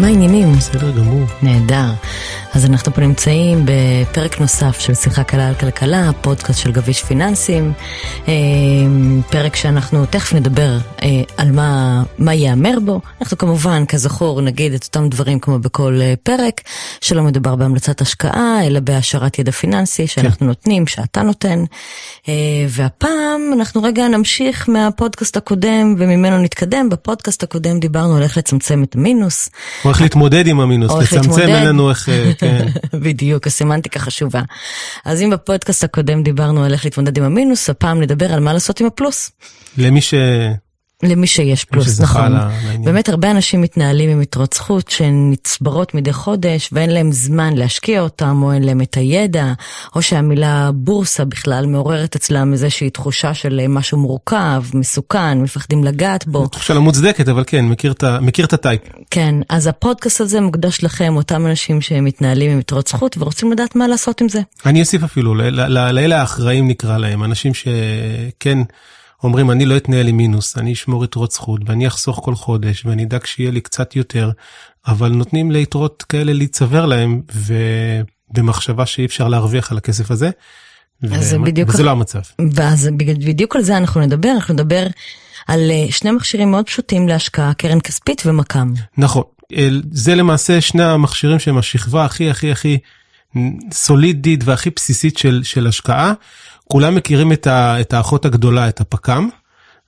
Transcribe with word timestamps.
מה 0.00 0.06
העניינים? 0.06 0.52
בסדר 0.52 0.90
גמור. 0.90 1.26
נהדר. 1.42 1.90
אז 2.54 2.64
אנחנו 2.64 2.94
פה 2.94 3.00
נמצאים 3.00 3.64
בפרק 3.64 4.40
נוסף 4.40 4.80
של 4.80 4.94
שיחה 4.94 5.24
קלה 5.24 5.48
על 5.48 5.54
כלכלה, 5.54 6.10
פודקאסט 6.20 6.60
של 6.60 6.72
גביש 6.72 7.02
פיננסים. 7.02 7.72
אה, 8.28 8.32
פרק 9.30 9.56
שאנחנו 9.56 10.06
תכף 10.06 10.32
נדבר 10.32 10.78
אה, 11.02 11.22
על 11.36 11.52
מה, 11.52 12.02
מה 12.18 12.34
ייאמר 12.34 12.78
בו. 12.84 13.00
אנחנו 13.20 13.38
כמובן, 13.38 13.84
כזכור, 13.86 14.40
נגיד 14.40 14.74
את 14.74 14.84
אותם 14.84 15.08
דברים 15.08 15.40
כמו 15.40 15.58
בכל 15.58 15.98
אה, 16.00 16.14
פרק, 16.22 16.60
שלא 17.00 17.22
מדובר 17.22 17.56
בהמלצת 17.56 18.00
השקעה, 18.00 18.66
אלא 18.66 18.80
בהשארת 18.80 19.38
ידע 19.38 19.52
פיננסי 19.52 20.06
שאנחנו 20.06 20.38
כן. 20.38 20.46
נותנים, 20.46 20.86
שאתה 20.86 21.22
נותן. 21.22 21.64
והפעם 22.68 23.40
אנחנו 23.52 23.82
רגע 23.82 24.08
נמשיך 24.08 24.68
מהפודקאסט 24.68 25.36
הקודם 25.36 25.94
וממנו 25.98 26.38
נתקדם. 26.38 26.88
בפודקאסט 26.88 27.42
הקודם 27.42 27.80
דיברנו 27.80 28.16
על 28.16 28.22
איך 28.22 28.38
לצמצם 28.38 28.82
את 28.82 28.94
המינוס. 28.94 29.48
או 29.84 29.90
איך 29.90 30.02
להתמודד 30.02 30.46
עם 30.46 30.60
המינוס, 30.60 30.92
לצמצם 30.92 31.40
אין 31.40 31.66
לנו 31.66 31.90
איך... 31.90 32.08
כן. 32.40 32.66
בדיוק, 33.04 33.46
הסמנטיקה 33.46 33.98
חשובה. 33.98 34.42
אז 35.04 35.22
אם 35.22 35.30
בפודקאסט 35.30 35.84
הקודם 35.84 36.22
דיברנו 36.22 36.64
על 36.64 36.72
איך 36.72 36.84
להתמודד 36.84 37.18
עם 37.18 37.24
המינוס, 37.24 37.70
הפעם 37.70 38.00
נדבר 38.00 38.32
על 38.32 38.40
מה 38.40 38.52
לעשות 38.52 38.80
עם 38.80 38.86
הפלוס. 38.86 39.30
למי 39.78 40.00
ש... 40.00 40.14
למי 41.02 41.26
שיש 41.26 41.64
פלוס, 41.64 42.00
נכון. 42.00 42.32
באמת 42.84 43.08
הרבה 43.08 43.30
אנשים 43.30 43.60
מתנהלים 43.60 44.10
עם 44.10 44.22
יתרות 44.22 44.52
זכות 44.54 44.88
שהן 44.88 45.30
נצברות 45.32 45.94
מדי 45.94 46.12
חודש 46.12 46.68
ואין 46.72 46.90
להם 46.90 47.12
זמן 47.12 47.54
להשקיע 47.54 48.00
אותם 48.00 48.42
או 48.42 48.52
אין 48.52 48.62
להם 48.62 48.80
את 48.80 48.94
הידע, 48.94 49.52
או 49.94 50.02
שהמילה 50.02 50.70
בורסה 50.74 51.24
בכלל 51.24 51.66
מעוררת 51.66 52.16
אצלם 52.16 52.52
איזושהי 52.52 52.90
תחושה 52.90 53.34
של 53.34 53.60
משהו 53.68 53.98
מורכב, 53.98 54.62
מסוכן, 54.74 55.40
מפחדים 55.40 55.84
לגעת 55.84 56.26
בו. 56.26 56.46
תחושה 56.46 56.74
לא 56.74 56.80
מוצדקת, 56.80 57.28
אבל 57.28 57.44
כן, 57.46 57.64
מכיר 58.20 58.44
את 58.44 58.52
הטייפ. 58.52 58.80
כן, 59.10 59.34
אז 59.48 59.66
הפודקאסט 59.66 60.20
הזה 60.20 60.40
מוקדש 60.40 60.84
לכם, 60.84 61.16
אותם 61.16 61.46
אנשים 61.46 61.80
שמתנהלים 61.80 62.50
עם 62.50 62.58
יתרות 62.58 62.88
זכות 62.88 63.18
ורוצים 63.18 63.52
לדעת 63.52 63.76
מה 63.76 63.88
לעשות 63.88 64.20
עם 64.20 64.28
זה. 64.28 64.40
אני 64.66 64.80
אוסיף 64.80 65.02
אפילו, 65.02 65.34
לאלה 65.34 66.20
האחראים 66.20 66.68
נקרא 66.68 66.98
להם, 66.98 67.24
אנשים 67.24 67.52
שכן... 67.54 68.58
אומרים, 69.22 69.50
אני 69.50 69.64
לא 69.64 69.76
אתנהל 69.76 70.08
עם 70.08 70.16
מינוס, 70.16 70.58
אני 70.58 70.72
אשמור 70.72 71.04
יתרות 71.04 71.32
זכות, 71.32 71.60
ואני 71.66 71.86
אחסוך 71.86 72.20
כל 72.24 72.34
חודש, 72.34 72.86
ואני 72.86 73.04
אדאג 73.04 73.26
שיהיה 73.26 73.50
לי 73.50 73.60
קצת 73.60 73.96
יותר, 73.96 74.30
אבל 74.86 75.08
נותנים 75.08 75.50
ליתרות 75.50 76.02
כאלה 76.02 76.32
להיצבר 76.32 76.86
להם, 76.86 77.22
ובמחשבה 78.30 78.86
שאי 78.86 79.04
אפשר 79.04 79.28
להרוויח 79.28 79.72
על 79.72 79.78
הכסף 79.78 80.10
הזה. 80.10 80.30
ו... 81.02 81.42
בדיוק 81.44 81.68
וזה 81.68 81.82
לא 81.82 81.90
המצב. 81.90 82.20
ואז 82.54 82.88
בדיוק 82.98 83.56
על 83.56 83.62
זה 83.62 83.76
אנחנו 83.76 84.00
נדבר, 84.00 84.30
אנחנו 84.34 84.54
נדבר 84.54 84.86
על 85.48 85.70
אה, 85.70 85.86
שני 85.90 86.10
מכשירים 86.10 86.50
מאוד 86.50 86.66
פשוטים 86.66 87.08
להשקעה, 87.08 87.54
קרן 87.54 87.80
כספית 87.80 88.22
ומק"מ. 88.26 88.72
נכון, 88.98 89.22
זה 89.90 90.14
למעשה 90.14 90.60
שני 90.60 90.84
המכשירים 90.84 91.38
שהם 91.38 91.58
השכבה 91.58 92.04
הכי 92.04 92.30
הכי 92.30 92.52
הכי 92.52 92.78
סולידית 93.72 94.44
והכי 94.44 94.70
בסיסית 94.76 95.18
של, 95.18 95.40
של 95.44 95.66
השקעה. 95.66 96.12
כולם 96.70 96.94
מכירים 96.94 97.32
את, 97.32 97.46
ה, 97.46 97.80
את 97.80 97.92
האחות 97.92 98.24
הגדולה, 98.24 98.68
את 98.68 98.80
הפק"ם, 98.80 99.28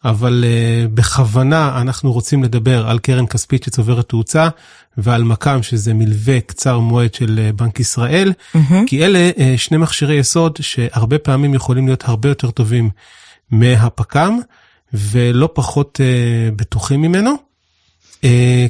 אבל 0.05 0.45
uh, 0.45 0.89
בכוונה 0.95 1.81
אנחנו 1.81 2.13
רוצים 2.13 2.45
לדבר 2.45 2.89
על 2.89 2.99
קרן 2.99 3.27
כספית 3.27 3.63
שצוברת 3.63 4.09
תאוצה 4.09 4.49
ועל 4.97 5.23
מק"מ 5.23 5.63
שזה 5.63 5.95
מלווה 5.95 6.41
קצר 6.41 6.79
מועד 6.79 7.15
של 7.15 7.41
uh, 7.49 7.57
בנק 7.57 7.81
ישראל. 7.81 8.33
כי 8.87 9.05
אלה 9.05 9.31
uh, 9.37 9.41
שני 9.57 9.77
מכשירי 9.77 10.15
יסוד 10.15 10.59
שהרבה 10.61 11.19
פעמים 11.19 11.55
יכולים 11.55 11.87
להיות 11.87 12.05
הרבה 12.05 12.29
יותר 12.29 12.51
טובים 12.51 12.91
מהפק"ם 13.51 14.39
ולא 14.93 15.49
פחות 15.53 16.01
uh, 16.01 16.55
בטוחים 16.57 17.03
ממנו. 17.03 17.35
Uh, 18.17 18.25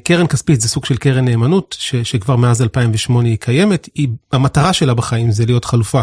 קרן 0.05 0.27
כספית 0.27 0.61
זה 0.61 0.69
סוג 0.69 0.85
של 0.85 0.97
קרן 0.97 1.25
נאמנות 1.25 1.77
ש, 1.79 1.97
שכבר 1.97 2.37
מאז 2.37 2.63
2008 2.63 3.29
היא 3.29 3.39
קיימת, 3.39 3.89
היא, 3.95 4.09
המטרה 4.33 4.73
שלה 4.73 4.95
בחיים 4.95 5.31
זה 5.31 5.47
להיות 5.47 5.65
חלופה 5.65 6.01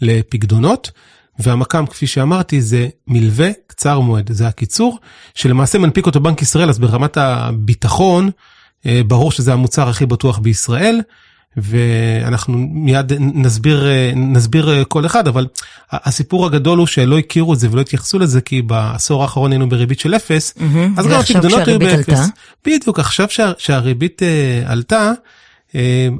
לפקדונות. 0.00 0.90
והמק"מ, 1.38 1.86
כפי 1.86 2.06
שאמרתי, 2.06 2.60
זה 2.60 2.88
מלווה 3.06 3.50
קצר 3.66 4.00
מועד, 4.00 4.32
זה 4.32 4.48
הקיצור, 4.48 4.98
שלמעשה 5.34 5.78
מנפיק 5.78 6.06
אותו 6.06 6.20
בנק 6.20 6.42
ישראל, 6.42 6.68
אז 6.68 6.78
ברמת 6.78 7.16
הביטחון, 7.16 8.30
אה, 8.86 9.00
ברור 9.06 9.32
שזה 9.32 9.52
המוצר 9.52 9.88
הכי 9.88 10.06
בטוח 10.06 10.38
בישראל, 10.38 11.00
ואנחנו 11.56 12.58
מיד 12.58 13.12
נסביר, 13.18 13.86
אה, 13.86 14.12
נסביר 14.16 14.70
אה, 14.70 14.84
כל 14.84 15.06
אחד, 15.06 15.28
אבל 15.28 15.46
הסיפור 15.92 16.46
הגדול 16.46 16.78
הוא 16.78 16.86
שלא 16.86 17.18
הכירו 17.18 17.54
את 17.54 17.58
זה 17.58 17.68
ולא 17.70 17.80
התייחסו 17.80 18.18
לזה, 18.18 18.40
כי 18.40 18.62
בעשור 18.62 19.22
האחרון 19.22 19.52
היינו 19.52 19.68
בריבית 19.68 20.00
של 20.00 20.16
אפס, 20.16 20.54
אז 20.96 21.06
גם 21.06 21.20
הפקדונות 21.20 21.68
היו 21.68 21.78
באפס. 21.78 22.28
בדיוק, 22.66 22.98
עכשיו 22.98 23.26
שה, 23.30 23.52
שהריבית 23.58 24.22
עלתה, 24.66 25.12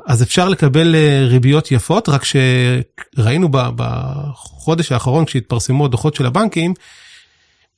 אז 0.07 0.23
אפשר 0.23 0.49
לקבל 0.49 0.97
ריביות 1.27 1.73
יפות, 1.73 2.09
רק 2.09 2.23
שראינו 2.25 3.49
בחודש 3.53 4.93
האחרון 4.93 5.25
כשהתפרסמו 5.25 5.85
הדוחות 5.85 6.15
של 6.15 6.27
הבנקים, 6.27 6.75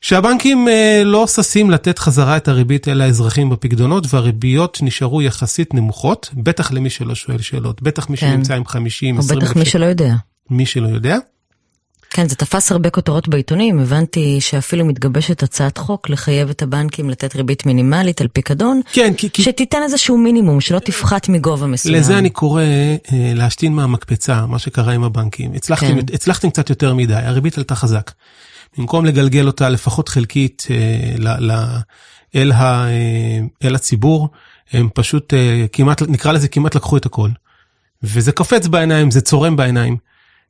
שהבנקים 0.01 0.69
לא 1.05 1.27
ששים 1.27 1.71
לתת 1.71 1.99
חזרה 1.99 2.37
את 2.37 2.49
הריבית 2.49 2.89
אל 2.89 3.01
האזרחים 3.01 3.51
בפקדונות 3.51 4.07
והריביות 4.15 4.79
נשארו 4.83 5.23
יחסית 5.23 5.75
נמוכות, 5.75 6.31
בטח 6.35 6.73
למי 6.73 6.91
שלא 6.91 7.15
שואל 7.15 7.39
שאלות, 7.41 7.83
בטח 7.83 8.11
מי 8.11 8.17
כן. 8.17 8.31
שנמצא 8.31 8.55
עם 8.55 8.67
50, 8.67 9.19
20 9.19 9.39
או 9.39 9.45
בטח 9.45 9.57
מי 9.57 9.65
שלא 9.65 9.87
יודע. 9.87 10.15
מי 10.51 10.67
שלא 10.67 10.89
יודע. 10.89 11.17
כן, 12.11 12.29
זה 12.29 12.37
תפס 12.37 12.73
הרבה 12.73 12.91
כותרות 12.91 13.29
בעיתונים, 13.29 13.79
הבנתי 13.79 14.41
שאפילו 14.41 14.85
מתגבשת 14.85 15.43
הצעת 15.43 15.79
חוק 15.79 16.11
לחייב 16.11 16.51
את 16.51 16.63
הבנקים 16.63 17.11
לתת 17.11 17.37
ריבית 17.37 17.67
מינימלית 17.67 18.21
על 18.21 18.29
פיקדון, 18.29 18.81
כן, 18.93 19.15
כי, 19.17 19.31
כי... 19.31 19.43
שתיתן 19.43 19.83
איזשהו 19.83 20.19
מינימום, 20.19 20.61
שלא 20.61 20.79
תפחת 20.79 21.29
מגובה 21.29 21.67
מסוים. 21.67 21.95
לזה 21.95 22.19
אני 22.19 22.31
קורא 22.31 22.63
אה, 22.63 22.97
להשתין 23.13 23.73
מהמקפצה, 23.73 24.47
מה 24.47 24.59
שקרה 24.59 24.93
עם 24.93 25.05
הבנקים. 25.05 25.53
הצלחתם, 25.55 26.01
כן. 26.01 26.15
הצלחתם 26.15 26.51
קצת 26.51 26.71
יותר 26.71 26.95
מדי, 26.95 27.15
הריבית 27.15 27.59
עלתה 27.59 27.75
חזק. 27.75 28.11
במקום 28.79 29.05
לגלגל 29.05 29.47
אותה 29.47 29.69
לפחות 29.69 30.09
חלקית 30.09 30.67
אה, 30.71 30.77
ל, 31.19 31.53
ל, 31.53 31.67
אל, 32.37 32.53
ה, 32.53 32.87
אה, 32.87 33.39
אל 33.65 33.75
הציבור, 33.75 34.29
הם 34.73 34.89
פשוט 34.95 35.35
אה, 35.35 35.67
כמעט, 35.73 36.03
נקרא 36.03 36.33
לזה 36.33 36.49
כמעט 36.49 36.75
לקחו 36.75 36.97
את 36.97 37.07
הכל. 37.07 37.29
וזה 38.03 38.33
קופץ 38.33 38.67
בעיניים, 38.67 39.11
זה 39.11 39.21
צורם 39.21 39.57
בעיניים. 39.57 39.97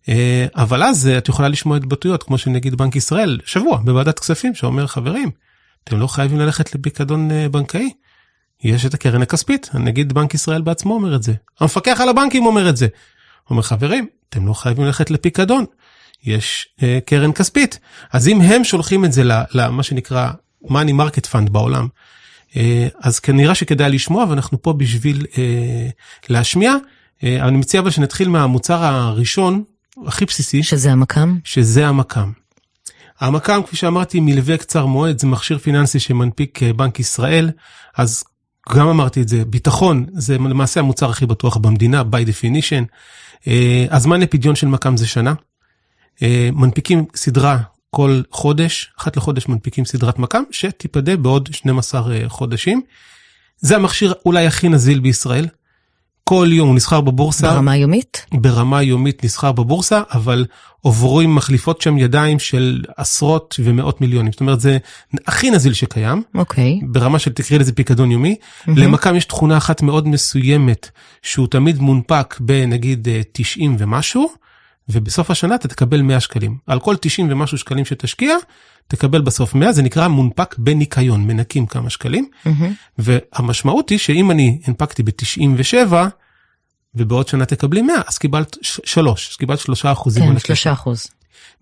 אה, 0.08 0.46
אבל 0.56 0.82
אז 0.82 1.08
אה, 1.08 1.18
את 1.18 1.28
יכולה 1.28 1.48
לשמוע 1.48 1.76
התבטאויות 1.76 2.22
כמו 2.22 2.38
של 2.38 2.50
נגיד 2.50 2.74
בנק 2.74 2.96
ישראל 2.96 3.40
שבוע 3.44 3.76
בוועדת 3.84 4.18
כספים 4.18 4.54
שאומר 4.54 4.86
חברים 4.86 5.30
אתם 5.84 6.00
לא 6.00 6.06
חייבים 6.06 6.38
ללכת 6.38 6.74
לפיקדון 6.74 7.30
אה, 7.30 7.48
בנקאי. 7.48 7.90
יש 8.64 8.86
את 8.86 8.94
הקרן 8.94 9.22
הכספית 9.22 9.70
נגיד 9.74 10.12
בנק 10.12 10.34
ישראל 10.34 10.62
בעצמו 10.62 10.94
אומר 10.94 11.16
את 11.16 11.22
זה 11.22 11.32
המפקח 11.60 12.00
על 12.00 12.08
הבנקים 12.08 12.46
אומר 12.46 12.68
את 12.68 12.76
זה. 12.76 12.86
אומר 13.50 13.62
חברים 13.62 14.06
אתם 14.28 14.46
לא 14.46 14.52
חייבים 14.52 14.84
ללכת 14.84 15.10
לפיקדון 15.10 15.64
יש 16.24 16.68
אה, 16.82 16.98
קרן 17.06 17.32
כספית 17.32 17.78
אז 18.12 18.28
אם 18.28 18.40
הם 18.40 18.64
שולחים 18.64 19.04
את 19.04 19.12
זה 19.12 19.22
למה 19.54 19.82
שנקרא 19.82 20.30
money 20.64 20.92
market 21.00 21.32
fund 21.32 21.50
בעולם 21.50 21.88
אה, 22.56 22.88
אז 23.00 23.18
כנראה 23.18 23.54
שכדאי 23.54 23.90
לשמוע 23.90 24.24
ואנחנו 24.28 24.62
פה 24.62 24.72
בשביל 24.72 25.26
אה, 25.38 25.88
להשמיע. 26.28 26.74
אה, 27.24 27.48
אני 27.48 27.56
מציע 27.56 27.80
אבל 27.80 27.90
שנתחיל 27.90 28.28
מהמוצר 28.28 28.84
הראשון 28.84 29.62
הכי 30.06 30.24
בסיסי. 30.24 30.62
שזה 30.62 30.92
המק"מ? 30.92 31.38
שזה 31.44 31.88
המק"מ. 31.88 32.32
המק"מ, 33.20 33.60
כפי 33.66 33.76
שאמרתי, 33.76 34.20
מלווה 34.20 34.56
קצר 34.56 34.86
מועד, 34.86 35.18
זה 35.18 35.26
מכשיר 35.26 35.58
פיננסי 35.58 36.00
שמנפיק 36.00 36.62
אה, 36.62 36.72
בנק 36.72 37.00
ישראל, 37.00 37.50
אז 37.96 38.24
גם 38.74 38.88
אמרתי 38.88 39.22
את 39.22 39.28
זה, 39.28 39.44
ביטחון 39.44 40.06
זה 40.12 40.38
למעשה 40.38 40.80
המוצר 40.80 41.10
הכי 41.10 41.26
בטוח 41.26 41.56
במדינה, 41.56 42.02
by 42.02 42.28
definition. 42.28 42.84
אה, 43.48 43.86
הזמן 43.90 44.20
לפדיון 44.20 44.54
של 44.54 44.66
מק"מ 44.66 44.96
זה 44.96 45.06
שנה. 45.06 45.34
אה, 46.22 46.50
מנפיקים 46.52 47.04
סדרה 47.14 47.58
כל 47.90 48.22
חודש, 48.30 48.92
אחת 49.00 49.16
לחודש 49.16 49.48
מנפיקים 49.48 49.84
סדרת 49.84 50.18
מק"מ, 50.18 50.42
שתיפדה 50.50 51.16
בעוד 51.16 51.48
12 51.53 52.16
חודשים. 52.28 52.82
זה 53.58 53.76
המכשיר 53.76 54.14
אולי 54.26 54.46
הכי 54.46 54.68
נזיל 54.68 55.00
בישראל, 55.00 55.46
כל 56.30 56.48
יום 56.53 56.68
הוא 56.68 56.77
נסחר 56.77 57.00
בבורסה. 57.00 57.53
ברמה 57.53 57.77
יומית? 57.77 58.27
ברמה 58.32 58.82
יומית 58.82 59.24
נסחר 59.24 59.53
בבורסה, 59.53 60.03
אבל 60.12 60.47
עוברים 60.80 61.34
מחליפות 61.34 61.80
שם 61.80 61.98
ידיים 61.98 62.38
של 62.38 62.84
עשרות 62.97 63.60
ומאות 63.65 64.00
מיליונים. 64.00 64.32
זאת 64.32 64.41
אומרת, 64.41 64.60
זה 64.60 64.78
הכי 65.27 65.50
נזיל 65.50 65.72
שקיים. 65.72 66.22
אוקיי. 66.34 66.80
Okay. 66.82 66.86
ברמה 66.86 67.18
של 67.18 67.32
תקראי 67.32 67.59
לזה 67.59 67.72
פיקדון 67.72 68.10
יומי. 68.10 68.36
Mm-hmm. 68.41 68.71
למכ"ם 68.77 69.16
יש 69.16 69.24
תכונה 69.24 69.56
אחת 69.56 69.82
מאוד 69.82 70.09
מסוימת, 70.09 70.91
שהוא 71.22 71.47
תמיד 71.47 71.80
מונפק 71.80 72.36
בנגיד 72.41 73.09
90 73.32 73.77
ומשהו, 73.78 74.28
ובסוף 74.88 75.30
השנה 75.30 75.54
אתה 75.54 75.68
תקבל 75.68 76.03
100 76.03 76.21
שקלים. 76.21 76.59
על 76.66 76.80
כל 76.80 76.97
90 77.00 77.28
ומשהו 77.30 77.59
שקלים 77.59 77.84
שתשקיע, 77.84 78.36
תקבל 78.88 79.21
בסוף 79.21 79.54
100, 79.54 79.72
זה 79.72 79.82
נקרא 79.82 80.09
מונפק 80.09 80.54
בניקיון, 80.59 81.27
מנקים 81.27 81.66
כמה 81.66 81.91
שקלים. 81.91 82.28
Mm-hmm. 82.47 82.50
והמשמעות 82.98 83.88
היא 83.88 83.98
שאם 83.98 84.30
אני 84.30 84.60
הנפקתי 84.66 85.03
ב-97, 85.03 85.92
ובעוד 86.94 87.28
שנה 87.28 87.47
תקבלי 87.47 87.82
100, 87.82 87.94
אז 88.06 88.18
קיבלת 88.18 88.56
3, 88.62 89.30
אז 89.30 89.36
קיבלת 89.36 89.59
3 89.59 89.86
אחוזים. 89.86 90.24
כן, 90.32 90.38
3 90.38 90.66
אחוז. 90.66 91.06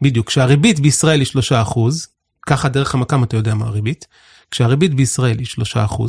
בדיוק, 0.02 0.26
כשהריבית 0.26 0.80
בישראל 0.80 1.20
היא 1.20 1.26
3 1.26 1.52
אחוז, 1.52 2.06
ככה 2.46 2.68
דרך 2.68 2.94
המקם 2.94 3.24
אתה 3.24 3.36
יודע 3.36 3.54
מה 3.54 3.66
הריבית. 3.66 4.06
כשהריבית 4.50 4.94
בישראל 4.94 5.38
היא 5.38 5.46
3%, 5.74 6.02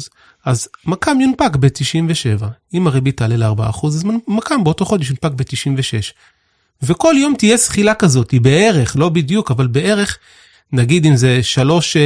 אז 0.46 0.68
מקם 0.86 1.22
יונפק 1.22 1.56
ב-97. 1.56 2.46
אם 2.74 2.88
הריבית 2.88 3.18
תעלה 3.18 3.38
ל-4%, 3.38 3.88
אז 3.88 4.04
מקם 4.28 4.64
באותו 4.64 4.86
חודש 4.86 5.10
יונפק 5.10 5.32
ב-96. 5.32 6.14
וכל 6.84 7.16
יום 7.18 7.36
תהיה 7.38 7.58
זחילה 7.58 7.94
כזאת, 7.94 8.32
היא 8.32 8.42
בערך, 8.42 8.96
לא 8.96 9.10
בדיוק, 9.10 9.52
אבל 9.52 9.68
בערך, 9.68 10.18
נגיד 10.74 11.06
אם 11.06 11.16
זה 11.16 11.44
3, 11.44 11.98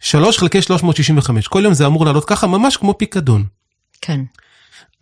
3 0.00 0.38
חלקי 0.38 0.62
365, 0.62 1.48
כל 1.48 1.60
יום 1.64 1.74
זה 1.74 1.86
אמור 1.86 2.04
לעלות 2.04 2.24
ככה, 2.24 2.46
ממש 2.46 2.76
כמו 2.76 2.98
פיקדון. 2.98 3.44
כן. 4.00 4.20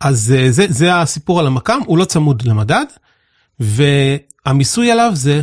אז 0.00 0.34
אה, 0.38 0.50
זה, 0.50 0.66
זה 0.68 1.00
הסיפור 1.00 1.40
על 1.40 1.46
המקם, 1.46 1.78
הוא 1.86 1.98
לא 1.98 2.04
צמוד 2.04 2.42
למדד, 2.42 2.84
והמיסוי 3.60 4.90
עליו 4.90 5.10
זה 5.14 5.40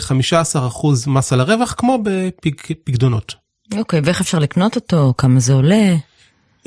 15% 0.73 0.87
מס 1.07 1.33
על 1.33 1.39
הרווח, 1.39 1.75
כמו 1.77 1.99
בפקדונות. 2.03 3.35
אוקיי, 3.77 4.01
ואיך 4.03 4.21
אפשר 4.21 4.39
לקנות 4.39 4.75
אותו? 4.75 5.13
כמה 5.17 5.39
זה 5.39 5.53
עולה? 5.53 5.95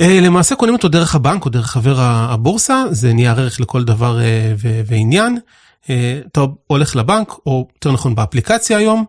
אה, 0.01 0.21
למעשה 0.21 0.55
קונים 0.55 0.75
אותו 0.75 0.89
דרך 0.89 1.15
הבנק 1.15 1.45
או 1.45 1.51
דרך 1.51 1.67
חבר 1.67 2.01
הבורסה, 2.01 2.85
זה 2.91 3.13
נייר 3.13 3.41
ערך 3.41 3.61
לכל 3.61 3.85
דבר 3.85 4.21
אה, 4.21 4.53
ועניין. 4.87 5.39
אתה 5.85 6.41
הולך 6.67 6.97
לבנק, 6.97 7.33
או 7.47 7.69
יותר 7.75 7.93
נכון 7.93 8.15
באפליקציה 8.15 8.79
היום, 8.79 9.05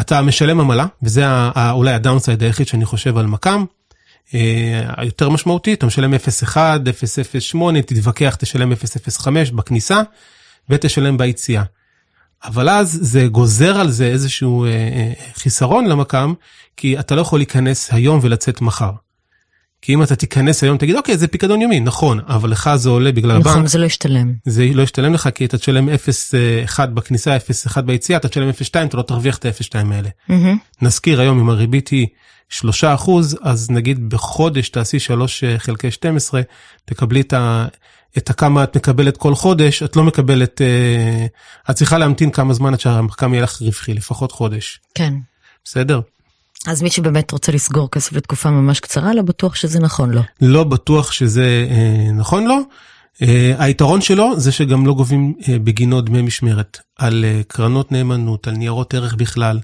אתה 0.00 0.22
משלם 0.22 0.60
עמלה, 0.60 0.86
וזה 1.02 1.50
אולי 1.70 1.92
הדאונסייד 1.92 2.42
היחיד 2.42 2.66
שאני 2.66 2.84
חושב 2.84 3.16
על 3.16 3.26
מקם. 3.26 3.64
היותר 4.96 5.30
משמעותי, 5.30 5.74
אתה 5.74 5.86
משלם 5.86 6.14
0.1, 6.14 6.56
0.08, 6.56 7.82
תתווכח, 7.86 8.34
תשלם 8.34 8.72
0.05 8.72 9.28
בכניסה, 9.54 10.02
ותשלם 10.70 11.18
ביציאה. 11.18 11.62
אבל 12.44 12.68
אז 12.68 12.98
זה 13.02 13.26
גוזר 13.26 13.80
על 13.80 13.90
זה 13.90 14.06
איזשהו 14.06 14.64
אה, 14.64 14.70
אה, 14.70 15.12
חיסרון 15.34 15.86
למקם, 15.86 16.34
כי 16.76 16.98
אתה 16.98 17.14
לא 17.14 17.20
יכול 17.20 17.38
להיכנס 17.38 17.92
היום 17.92 18.18
ולצאת 18.22 18.60
מחר. 18.60 18.90
כי 19.86 19.94
אם 19.94 20.02
אתה 20.02 20.16
תיכנס 20.16 20.62
היום 20.62 20.76
תגיד 20.76 20.96
אוקיי 20.96 21.18
זה 21.18 21.28
פיקדון 21.28 21.62
יומי 21.62 21.80
נכון 21.80 22.20
אבל 22.28 22.50
לך 22.50 22.70
זה 22.76 22.88
עולה 22.88 23.12
בגלל 23.12 23.30
נכון, 23.30 23.40
הבנק. 23.40 23.52
נכון 23.54 23.66
זה 23.66 23.78
לא 23.78 23.86
ישתלם. 23.86 24.34
זה 24.44 24.68
לא 24.74 24.82
ישתלם 24.82 25.14
לך 25.14 25.28
כי 25.34 25.44
אתה 25.44 25.58
תשלם 25.58 25.88
0.1 25.88 26.86
בכניסה 26.86 27.36
0.1 27.36 27.80
ביציאה 27.80 28.18
אתה 28.18 28.28
תשלם 28.28 28.50
0.2 28.50 28.84
אתה 28.84 28.96
לא 28.96 29.02
תרוויח 29.02 29.38
את 29.38 29.44
ה-0.2 29.44 29.94
האלה. 29.94 30.08
Mm-hmm. 30.30 30.82
נזכיר 30.82 31.20
היום 31.20 31.40
אם 31.40 31.48
הריבית 31.48 31.88
היא 31.88 32.06
3 32.48 32.84
אז 33.42 33.70
נגיד 33.70 34.08
בחודש 34.08 34.68
תעשי 34.68 34.98
3 34.98 35.44
אה, 35.44 35.58
חלקי 35.58 35.90
12 35.90 36.40
תקבלי 36.84 37.20
את 37.20 37.32
ה... 37.32 37.66
את 38.18 38.30
הכמה 38.30 38.64
את 38.64 38.76
מקבלת 38.76 39.16
כל 39.16 39.34
חודש, 39.34 39.82
את 39.82 39.96
לא 39.96 40.04
מקבלת, 40.04 40.62
אה, 40.62 41.26
את 41.70 41.76
צריכה 41.76 41.98
להמתין 41.98 42.30
כמה 42.30 42.54
זמן 42.54 42.72
עד 42.72 42.80
שהמחקם 42.80 43.34
יהיה 43.34 43.42
לך 43.42 43.62
רווחי, 43.62 43.94
לפחות 43.94 44.32
חודש. 44.32 44.80
כן. 44.94 45.14
בסדר? 45.64 46.00
אז 46.66 46.82
מי 46.82 46.90
שבאמת 46.90 47.30
רוצה 47.30 47.52
לסגור 47.52 47.90
כסף 47.90 48.12
לתקופה 48.12 48.50
ממש 48.50 48.80
קצרה, 48.80 49.14
לא 49.14 49.22
בטוח 49.22 49.54
שזה 49.54 49.80
נכון 49.80 50.10
לו. 50.10 50.20
לא 50.40 50.64
בטוח 50.64 51.12
שזה 51.12 51.66
אה, 51.70 52.12
נכון 52.12 52.46
לו. 52.46 52.56
אה, 53.22 53.54
היתרון 53.58 54.00
שלו 54.00 54.40
זה 54.40 54.52
שגם 54.52 54.86
לא 54.86 54.94
גובים 54.94 55.34
אה, 55.48 55.58
בגינו 55.58 56.00
דמי 56.00 56.22
משמרת 56.22 56.78
על 56.96 57.24
אה, 57.24 57.40
קרנות 57.48 57.92
נאמנות, 57.92 58.48
על 58.48 58.54
ניירות 58.54 58.94
ערך 58.94 59.14
בכלל. 59.14 59.60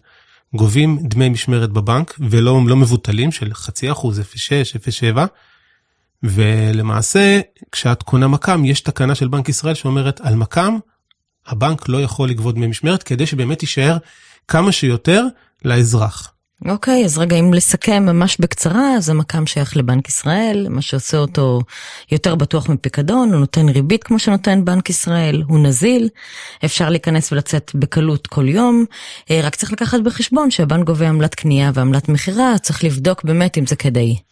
גובים 0.54 0.98
דמי 1.02 1.28
משמרת 1.28 1.70
בבנק 1.70 2.18
ולא 2.20 2.60
לא 2.66 2.76
מבוטלים 2.76 3.32
של 3.32 3.54
חצי 3.54 3.92
אחוז, 3.92 4.20
0.6, 4.20 4.24
0.7. 5.14 5.18
ולמעשה, 6.22 7.40
כשאת 7.72 8.02
קונה 8.02 8.28
מקם, 8.28 8.64
יש 8.64 8.80
תקנה 8.80 9.14
של 9.14 9.28
בנק 9.28 9.48
ישראל 9.48 9.74
שאומרת 9.74 10.20
על 10.20 10.34
מקם, 10.34 10.78
הבנק 11.46 11.88
לא 11.88 12.02
יכול 12.02 12.28
לגבות 12.28 12.54
דמי 12.54 12.66
משמרת 12.66 13.02
כדי 13.02 13.26
שבאמת 13.26 13.62
יישאר 13.62 13.96
כמה 14.48 14.72
שיותר 14.72 15.26
לאזרח. 15.64 16.31
אוקיי, 16.68 17.02
okay, 17.02 17.04
אז 17.04 17.18
רגע, 17.18 17.36
אם 17.36 17.54
לסכם 17.54 18.06
ממש 18.06 18.36
בקצרה, 18.40 18.96
אז 18.96 19.08
המקם 19.08 19.46
שייך 19.46 19.76
לבנק 19.76 20.08
ישראל, 20.08 20.66
מה 20.70 20.82
שעושה 20.82 21.16
אותו 21.16 21.60
יותר 22.12 22.34
בטוח 22.34 22.68
מפיקדון, 22.68 23.32
הוא 23.32 23.40
נותן 23.40 23.68
ריבית 23.68 24.04
כמו 24.04 24.18
שנותן 24.18 24.64
בנק 24.64 24.90
ישראל, 24.90 25.42
הוא 25.48 25.58
נזיל, 25.58 26.08
אפשר 26.64 26.88
להיכנס 26.88 27.32
ולצאת 27.32 27.70
בקלות 27.74 28.26
כל 28.26 28.48
יום, 28.48 28.84
אה, 29.30 29.40
רק 29.42 29.54
צריך 29.54 29.72
לקחת 29.72 30.00
בחשבון 30.00 30.50
שהבנק 30.50 30.86
גובה 30.86 31.08
עמלת 31.08 31.34
קנייה 31.34 31.70
ועמלת 31.74 32.08
מכירה, 32.08 32.58
צריך 32.58 32.84
לבדוק 32.84 33.24
באמת 33.24 33.58
אם 33.58 33.66
זה 33.66 33.76
כדאי. 33.76 34.31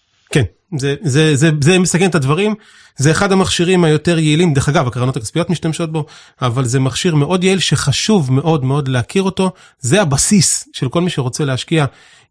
זה, 0.79 0.95
זה, 1.03 1.37
זה, 1.37 1.51
זה 1.61 1.79
מסכן 1.79 2.09
את 2.09 2.15
הדברים, 2.15 2.55
זה 2.97 3.11
אחד 3.11 3.33
המכשירים 3.33 3.85
היותר 3.85 4.19
יעילים, 4.19 4.55
דרך 4.55 4.69
אגב, 4.69 4.87
הקרנות 4.87 5.17
הכספיות 5.17 5.51
משתמשות 5.51 5.93
בו, 5.93 6.07
אבל 6.43 6.65
זה 6.65 6.81
מכשיר 6.81 7.15
מאוד 7.15 7.45
יעיל 7.45 7.59
שחשוב 7.59 8.33
מאוד 8.33 8.65
מאוד 8.65 8.89
להכיר 8.89 9.23
אותו, 9.23 9.53
זה 9.81 10.03
הבסיס 10.03 10.69
של 10.73 10.89
כל 10.89 11.01
מי 11.01 11.11
שרוצה 11.11 11.45
להשקיע, 11.45 11.85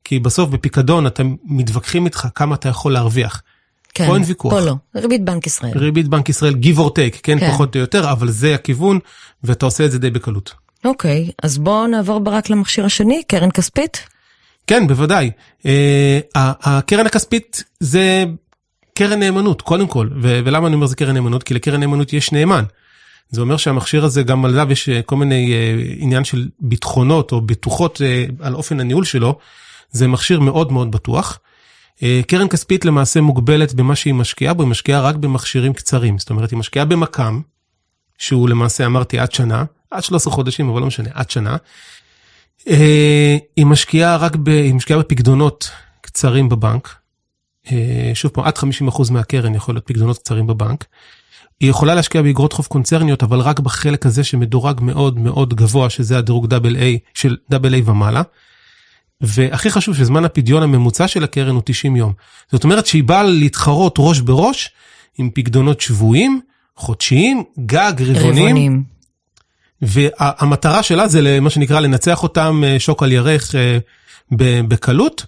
כי 0.04 0.20
בסוף 0.20 0.50
בפיקדון 0.50 1.08
אתם 1.08 1.36
מתווכחים 1.44 2.06
איתך 2.06 2.28
כמה 2.36 2.56
אתה 2.56 2.70
יכול 2.70 2.94
להרוויח. 2.94 3.42
כן, 3.94 4.08
פה 4.08 4.16
אין 4.16 4.24
ויכוח. 4.26 4.54
פה 4.54 4.60
לא, 4.60 4.76
ריבית 4.96 5.24
בנק 5.24 5.48
ישראל. 5.48 5.78
ריבית 5.78 6.08
בנק 6.08 6.30
ישראל, 6.30 6.54
give 6.54 6.78
or 6.78 6.90
take, 6.90 7.20
כן, 7.24 7.40
כן. 7.40 7.52
פחות 7.52 7.76
או 7.76 7.82
יותר, 7.82 8.12
אבל 8.12 8.32
זה 8.32 8.56
הכיוון, 8.56 9.00
ואתה 9.44 9.66
עושה 9.66 9.86
את 9.86 9.92
זה 9.92 10.00
די 10.00 10.10
בקלות. 10.10 10.54
אוקיי, 10.86 11.32
אז 11.44 11.58
בואו 11.58 11.88
נעבור 11.88 12.20
ברק 12.20 12.50
למכשיר 12.50 12.86
השני, 12.86 13.24
קרן 13.28 13.52
כספית. 13.52 14.06
כן, 14.70 14.88
בוודאי. 14.88 15.32
אה, 15.66 16.20
הקרן 16.36 17.06
הכספית 17.06 17.64
זה 17.80 18.26
קרן 18.94 19.20
נאמנות, 19.20 19.62
קודם 19.62 19.88
כל. 19.88 20.10
ולמה 20.22 20.68
אני 20.68 20.76
אומר 20.76 20.88
זה 20.88 20.96
קרן 20.96 21.14
נאמנות? 21.14 21.44
כי 21.44 21.54
לקרן 21.54 21.80
נאמנות 21.80 22.14
יש 22.14 22.32
נאמן. 22.32 22.64
זה 23.30 23.42
אומר 23.42 23.58
שהמכשיר 23.58 24.06
הזה 24.06 24.24
גם 24.24 24.46
עליו 24.46 24.72
יש 24.72 24.90
אה, 24.90 25.02
כל 25.02 25.16
מיני 25.16 25.54
אה, 25.54 25.76
עניין 25.98 26.24
של 26.24 26.48
ביטחונות 26.60 27.32
או 27.32 27.42
בטוחות 27.42 28.02
על 28.40 28.56
אופן 28.56 28.80
הניהול 28.80 29.06
שלו. 29.06 29.40
זה 29.92 30.08
מכשיר 30.08 30.40
מאוד 30.40 30.72
מאוד 30.72 30.92
בטוח. 30.92 31.40
קרן 32.28 32.48
כספית 32.48 32.86
למעשה 32.86 33.22
מוגבלת 33.22 33.74
במה 33.74 33.96
שהיא 33.96 34.14
משקיעה 34.14 34.54
בו, 34.54 34.64
היא 34.64 34.70
משקיעה 34.70 35.02
רק 35.02 35.16
במכשירים 35.16 35.74
קצרים. 35.74 36.18
זאת 36.18 36.30
אומרת, 36.30 36.52
היא 36.52 36.60
משקיעה 36.60 36.86
במקם, 36.86 37.42
שהוא 38.18 38.50
למעשה 38.50 38.86
אמרתי 38.86 39.20
עד 39.20 39.32
שנה, 39.32 39.64
עד 39.92 40.04
13 40.04 40.34
חודשים, 40.34 40.70
אבל 40.70 40.82
לא 40.82 40.88
משנה, 40.88 41.10
עד 41.14 41.30
שנה. 41.30 41.58
אה, 42.68 43.38
היא 43.56 43.66
משקיעה 43.66 44.18
רק 44.18 44.36
ב... 44.36 44.50
היא 44.50 44.74
משקיעה 44.74 45.00
בפקדונות 45.00 45.72
קצרים 46.02 46.50
בבנק. 46.50 46.96
אה, 47.72 48.12
שוב 48.14 48.32
פעם, 48.32 48.44
עד 48.46 48.58
50% 48.58 49.12
מהקרן 49.12 49.56
יכול 49.56 49.76
להיות 49.76 49.88
פקדונות 49.88 50.18
קצרים 50.18 50.48
בבנק. 50.48 50.86
היא 51.60 51.70
יכולה 51.70 51.96
להשקיע 51.96 52.22
באגרות 52.22 52.54
חוב 52.54 52.66
קונצרניות, 52.66 53.24
אבל 53.24 53.40
רק 53.40 53.60
בחלק 53.60 54.06
הזה 54.06 54.24
שמדורג 54.24 54.82
מאוד 54.82 55.20
מאוד 55.20 55.54
גבוה, 55.54 55.90
שזה 55.90 56.18
הדירוג 56.18 56.54
איי 56.76 57.00
של 57.14 57.38
איי 57.74 57.82
ומעלה. 57.86 58.22
והכי 59.22 59.70
חשוב 59.70 59.96
שזמן 59.96 60.26
הפדיון 60.26 60.64
הממוצע 60.64 61.08
של 61.08 61.24
הקרן 61.24 61.56
הוא 61.56 61.62
90 61.66 61.96
יום. 61.96 62.14
זאת 62.52 62.64
אומרת 62.64 62.86
שהיא 62.86 63.04
באה 63.04 63.24
להתחרות 63.24 63.96
ראש 63.98 64.20
בראש 64.20 64.72
עם 65.18 65.30
פקדונות 65.34 65.82
שבויים, 65.82 66.42
חודשיים, 66.76 67.44
גג, 67.66 67.94
רבעונים. 68.00 68.46
רבעונים. 68.46 68.84
והמטרה 69.82 70.84
שלה 70.84 71.08
זה 71.08 71.22
למה 71.22 71.50
שנקרא 71.50 71.80
לנצח 71.80 72.24
אותם 72.24 72.64
אה, 72.66 72.80
שוק 72.80 73.04
על 73.04 73.12
ירך 73.12 73.56
אה, 73.56 73.78
בקלות. 74.68 75.26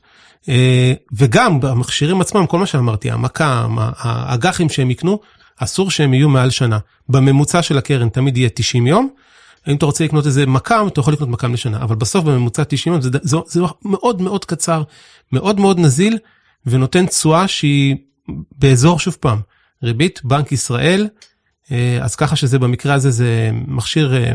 אה, 0.50 0.93
וגם 1.13 1.60
במכשירים 1.60 2.22
עצמם, 2.22 2.46
כל 2.46 2.60
מה 2.60 2.65
שאמרתי, 2.65 3.12
המקם, 3.12 3.75
האג"חים 3.98 4.70
שהם 4.70 4.91
יקנו, 4.91 5.20
אסור 5.58 5.91
שהם 5.91 6.13
יהיו 6.13 6.29
מעל 6.29 6.50
שנה. 6.50 6.79
בממוצע 7.10 7.62
של 7.62 7.77
הקרן 7.77 8.10
תמיד 8.10 8.38
יהיה 8.38 8.50
90 8.50 8.88
יום. 8.88 9.10
אם 9.67 9.75
אתה 9.75 9.86
רוצה 9.86 10.03
לקנות 10.03 10.25
איזה 10.25 10.46
מקם, 10.46 10.88
אתה 10.88 11.00
יכול 11.00 11.13
לקנות 11.13 11.29
מקם 11.29 11.53
לשנה, 11.53 11.77
אבל 11.81 11.96
בסוף 11.96 12.25
בממוצע 12.25 12.63
90 12.63 12.93
יום 12.93 13.01
זה, 13.01 13.10
זה, 13.22 13.38
זה 13.48 13.62
מאוד 13.86 14.22
מאוד 14.22 14.46
קצר, 14.46 14.84
מאוד 15.31 15.60
מאוד 15.60 15.79
נזיל, 15.79 16.17
ונותן 16.65 17.05
תשואה 17.05 17.48
שהיא 17.48 17.96
באזור, 18.58 19.00
שוב 19.00 19.17
פעם, 19.20 19.39
ריבית 19.84 20.22
בנק 20.24 20.51
ישראל, 20.51 21.08
אז 22.01 22.15
ככה 22.15 22.36
שזה 22.36 22.60
במקרה 22.60 22.94
הזה 22.94 23.12
זה 23.12 23.51
מכשיר 23.68 24.15
אה, 24.15 24.32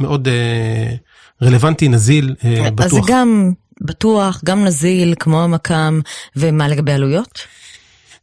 מאוד 0.00 0.28
אה, 0.28 0.94
רלוונטי, 1.42 1.88
נזיל, 1.88 2.34
בטוח. 2.74 2.86
אז 2.86 2.90
זה 2.90 3.00
גם 3.06 3.52
בטוח, 3.80 4.40
גם 4.44 4.64
נזיל, 4.64 5.14
כמו 5.20 5.42
המקם, 5.42 6.00
ומה 6.36 6.68
לגבי 6.68 6.92
עלויות? 6.92 7.38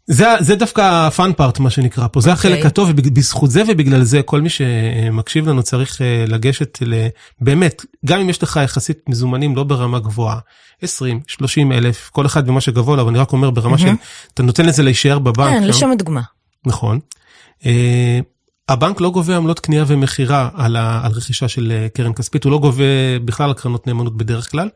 זה, 0.07 0.25
זה 0.39 0.55
דווקא 0.55 1.07
הפאן 1.07 1.31
פארט 1.33 1.59
מה 1.59 1.69
שנקרא 1.69 2.07
פה, 2.07 2.21
זה 2.21 2.29
okay. 2.29 2.33
החלק 2.33 2.51
אוקיי. 2.51 2.67
הטוב 2.67 2.89
ובזכות 2.89 3.51
זה 3.51 3.63
ובגלל 3.67 4.03
זה 4.03 4.21
כל 4.21 4.41
מי 4.41 4.49
שמקשיב 4.49 5.47
לנו 5.49 5.63
צריך 5.63 6.01
לגשת 6.27 6.77
ל... 6.81 7.07
באמת, 7.41 7.85
גם 8.05 8.19
אם 8.19 8.29
יש 8.29 8.43
לך 8.43 8.59
יחסית 8.63 8.99
מזומנים 9.09 9.55
לא 9.55 9.63
ברמה 9.63 9.99
גבוהה, 9.99 10.39
20, 10.81 11.19
30 11.27 11.71
אלף, 11.71 12.09
כל 12.13 12.25
אחד 12.25 12.47
במה 12.47 12.61
שגבוה 12.61 12.95
לו, 12.95 13.01
אבל 13.01 13.09
אני 13.09 13.19
רק 13.19 13.33
אומר 13.33 13.49
ברמה 13.49 13.75
mm-hmm. 13.75 13.79
של, 13.79 13.93
אתה 14.33 14.43
נותן 14.43 14.65
לזה 14.65 14.83
להישאר 14.83 15.19
בבנק. 15.19 15.49
כן, 15.49 15.63
לשם 15.63 15.91
הדוגמה. 15.91 16.21
נכון. 16.65 16.99
הבנק 18.69 19.01
לא 19.01 19.11
גובה 19.11 19.37
עמלות 19.37 19.59
קנייה 19.59 19.83
ומכירה 19.87 20.49
על, 20.53 20.75
על 20.77 21.11
רכישה 21.11 21.47
של 21.47 21.71
אה, 21.71 21.89
קרן 21.89 22.13
כספית, 22.13 22.43
הוא 22.43 22.51
לא 22.51 22.59
גובה 22.59 23.19
בכלל 23.25 23.49
על 23.49 23.53
קרנות 23.53 23.87
נאמנות 23.87 24.17
בדרך 24.17 24.51
כלל. 24.51 24.69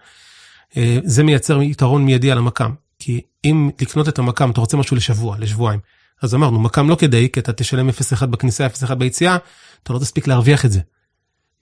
אה, 0.78 0.98
זה 1.04 1.24
מייצר 1.24 1.62
יתרון 1.62 2.06
מיידי 2.06 2.32
על 2.32 2.38
המקם, 2.38 2.72
כי 3.00 3.22
אם 3.46 3.70
לקנות 3.82 4.10
את 4.10 4.20
המקם, 4.20 4.52
אתה 4.52 4.62
רוצה 4.62 4.78
משהו 4.78 4.98
לשבוע, 4.98 5.38
לשבועיים. 5.40 5.80
אז 6.22 6.36
אמרנו, 6.36 6.60
מקם 6.60 6.90
לא 6.90 6.96
כדאי, 6.96 7.28
כי 7.34 7.40
אתה 7.40 7.54
תשלם 7.54 7.90
0.1 7.90 8.26
בכניסה, 8.26 8.68
0.1 8.68 8.94
ביציאה, 8.94 9.38
אתה 9.84 9.94
לא 9.94 10.00
תספיק 10.00 10.28
להרוויח 10.28 10.66
את 10.66 10.72
זה. 10.72 10.80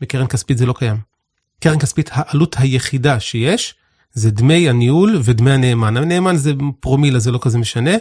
בקרן 0.01 0.27
כספית 0.27 0.57
זה 0.57 0.65
לא 0.65 0.73
קיים. 0.73 0.97
קרן 1.59 1.79
כספית, 1.79 2.09
העלות 2.13 2.55
היחידה 2.59 3.19
שיש, 3.19 3.75
זה 4.13 4.31
דמי 4.31 4.69
הניהול 4.69 5.19
ודמי 5.23 5.51
הנאמן. 5.51 5.97
הנאמן 5.97 6.35
זה 6.35 6.53
פרומיל, 6.79 7.15
אז 7.15 7.23
זה 7.23 7.31
לא 7.31 7.39
כזה 7.41 7.57
משנה, 7.57 7.91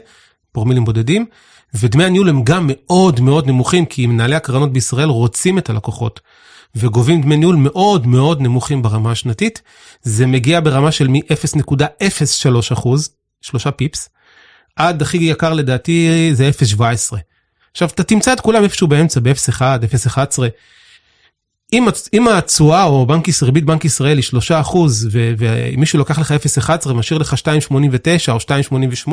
פרומילים 0.52 0.84
בודדים, 0.84 1.26
ודמי 1.74 2.04
הניהול 2.04 2.28
הם 2.28 2.44
גם 2.44 2.70
מאוד 2.72 3.20
מאוד 3.20 3.46
נמוכים, 3.46 3.86
כי 3.86 4.06
מנהלי 4.06 4.34
הקרנות 4.34 4.72
בישראל 4.72 5.08
רוצים 5.08 5.58
את 5.58 5.70
הלקוחות, 5.70 6.20
וגובים 6.74 7.22
דמי 7.22 7.36
ניהול 7.36 7.56
מאוד 7.56 8.06
מאוד 8.06 8.40
נמוכים 8.40 8.82
ברמה 8.82 9.10
השנתית. 9.10 9.62
זה 10.02 10.26
מגיע 10.26 10.60
ברמה 10.60 10.92
של 10.92 11.08
מ-0.03 11.08 12.72
אחוז, 12.72 13.08
שלושה 13.40 13.70
bips, 13.70 14.08
עד 14.76 15.02
הכי 15.02 15.18
יקר 15.18 15.52
לדעתי 15.52 16.30
זה 16.32 16.50
0.17. 16.76 16.82
עכשיו 17.72 17.88
אתה 17.88 18.02
תמצא 18.02 18.32
את 18.32 18.40
כולם 18.40 18.64
איפשהו 18.64 18.88
באמצע, 18.88 19.20
ב-0.1, 19.20 19.60
0.11. 20.08 20.18
אם, 21.72 21.88
אם 22.14 22.28
התשואה 22.28 22.84
או 22.84 23.06
בנק 23.06 23.28
ישראל, 23.28 23.46
ריבית 23.46 23.64
בנק 23.64 23.84
ישראל 23.84 24.16
היא 24.16 24.24
3 24.24 24.52
אחוז, 24.52 25.08
ואם 25.12 25.80
מישהו 25.80 25.98
לוקח 25.98 26.18
לך 26.18 26.34
0.11 26.58 26.92
משאיר 26.92 27.18
לך 27.18 27.34
2.89 27.34 27.48
או 28.28 28.36
2.88 28.36 29.12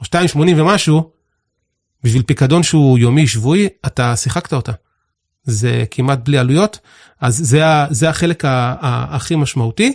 או 0.00 0.04
2.80 0.04 0.38
ומשהו, 0.56 1.10
בשביל 2.04 2.22
פיקדון 2.22 2.62
שהוא 2.62 2.98
יומי 2.98 3.26
שבועי, 3.26 3.68
אתה 3.86 4.16
שיחקת 4.16 4.52
אותה. 4.52 4.72
זה 5.44 5.84
כמעט 5.90 6.18
בלי 6.24 6.38
עלויות, 6.38 6.78
אז 7.20 7.36
זה, 7.36 7.62
זה 7.90 8.08
החלק 8.08 8.42
הכי 8.46 9.36
משמעותי, 9.36 9.92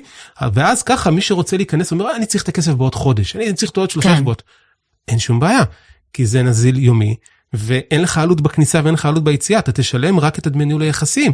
ואז 0.54 0.84
ככה 0.84 1.12
מי 1.12 1.22
שרוצה 1.22 1.58
להיכנס 1.58 1.92
אומר, 1.92 2.16
אני 2.16 2.26
צריך 2.26 2.44
את 2.44 2.50
הכסף 2.50 2.72
בעוד 2.72 2.96
חודש, 2.96 3.36
אני 3.36 3.54
צריך 3.54 3.70
אותו 3.70 3.82
עוד 3.82 3.90
שלושה 3.90 4.10
כן. 4.10 4.18
שבועות. 4.18 4.44
אין 5.08 5.20
שום 5.20 5.40
בעיה, 5.40 5.64
כי 6.14 6.26
זה 6.26 6.44
נזיל 6.44 6.78
יומי, 6.78 7.16
ואין 7.54 8.02
לך 8.02 8.18
עלות 8.18 8.42
בכניסה 8.42 8.82
ואין 8.84 8.94
לך 8.94 9.06
עלות 9.06 9.24
ביציאה, 9.24 9.60
אתה 9.60 9.72
תשלם 9.72 10.20
רק 10.20 10.40
את 10.40 10.48
הדמי 10.48 10.66
ניהול 10.66 10.82
היחסים. 10.82 11.34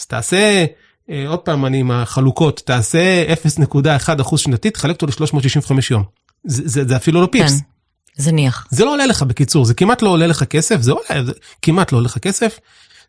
אז 0.00 0.06
תעשה, 0.06 0.64
אה, 1.10 1.24
עוד 1.28 1.38
פעם 1.38 1.66
אני 1.66 1.80
עם 1.80 1.90
החלוקות, 1.90 2.62
תעשה 2.64 3.24
0.1% 3.32 4.36
שנתית, 4.36 4.74
תחלק 4.74 5.02
אותו 5.02 5.24
ל-365 5.24 5.72
יום. 5.90 6.02
זה, 6.44 6.62
זה, 6.64 6.88
זה 6.88 6.96
אפילו 6.96 7.20
לא 7.20 7.28
פיפס. 7.32 7.60
כן. 7.60 7.66
זניח. 8.16 8.66
זה 8.70 8.84
לא 8.84 8.92
עולה 8.92 9.06
לך 9.06 9.22
בקיצור, 9.22 9.64
זה 9.64 9.74
כמעט 9.74 10.02
לא 10.02 10.08
עולה 10.08 10.26
לך 10.26 10.44
כסף, 10.44 10.80
זה 10.80 10.92
עולה, 10.92 11.24
זה 11.24 11.32
כמעט 11.62 11.92
לא 11.92 11.98
עולה 11.98 12.04
לך 12.04 12.18
כסף. 12.18 12.58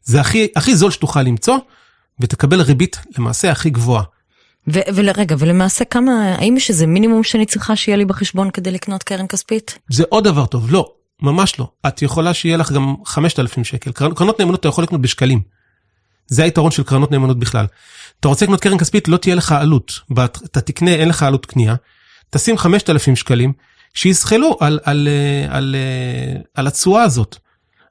זה 0.04 0.22
הכי, 0.22 0.48
הכי 0.56 0.76
זול 0.76 0.92
שתוכל 0.92 1.22
למצוא, 1.22 1.58
ותקבל 2.20 2.62
ריבית 2.62 3.00
למעשה 3.18 3.52
הכי 3.52 3.70
גבוהה. 3.70 4.04
ורגע, 4.68 5.36
ולמעשה 5.40 5.86
כמה, 5.86 6.36
האם 6.36 6.58
יש 6.58 6.70
איזה 6.70 6.88
מינימום 6.88 7.24
שאני 7.24 7.46
צריכה 7.46 7.76
שיהיה 7.76 7.98
לי 7.98 8.06
בחשבון 8.06 8.52
כדי 8.52 8.72
לקנות 8.72 9.04
קרן 9.04 9.28
כספית? 9.28 9.80
זה 9.90 10.04
עוד 10.10 10.24
דבר 10.24 10.46
טוב, 10.46 10.72
לא, 10.72 10.92
ממש 11.22 11.60
לא. 11.60 11.72
את 11.88 12.02
יכולה 12.02 12.34
שיהיה 12.34 12.58
לך 12.58 12.72
גם 12.72 12.96
5,000 13.06 13.64
שקל. 13.64 13.92
קרנות 13.92 14.40
נאמנות 14.40 14.60
אתה 14.60 14.68
יכול 14.68 14.84
לקנות 14.84 15.02
בשקלים. 15.02 15.42
זה 16.28 16.44
היתרון 16.44 16.72
של 16.72 16.84
קרנות 16.84 17.12
נאמנות 17.12 17.40
בכלל. 17.40 17.66
אתה 18.20 18.28
רוצה 18.28 18.46
לקנות 18.46 18.62
קרן 18.62 18.78
כספית, 18.78 19.08
לא 19.08 19.18
תהיה 19.18 19.36
לך 19.36 19.52
עלות. 19.52 19.92
אתה 20.46 20.62
תקנה, 20.62 20.92
אין 20.92 21.10
לך 21.10 21.24
עלות 21.24 21.46
קנייה. 21.46 21.76
תשים 22.30 22.58
5,000 22.58 23.16
שקלים, 23.16 23.54
שיזחלו 23.94 24.58
על, 24.60 24.80
על, 24.84 24.84
על, 24.84 25.08
על, 25.50 25.76
על 26.54 26.68
התשואה 26.68 27.04
הזאת. 27.04 27.38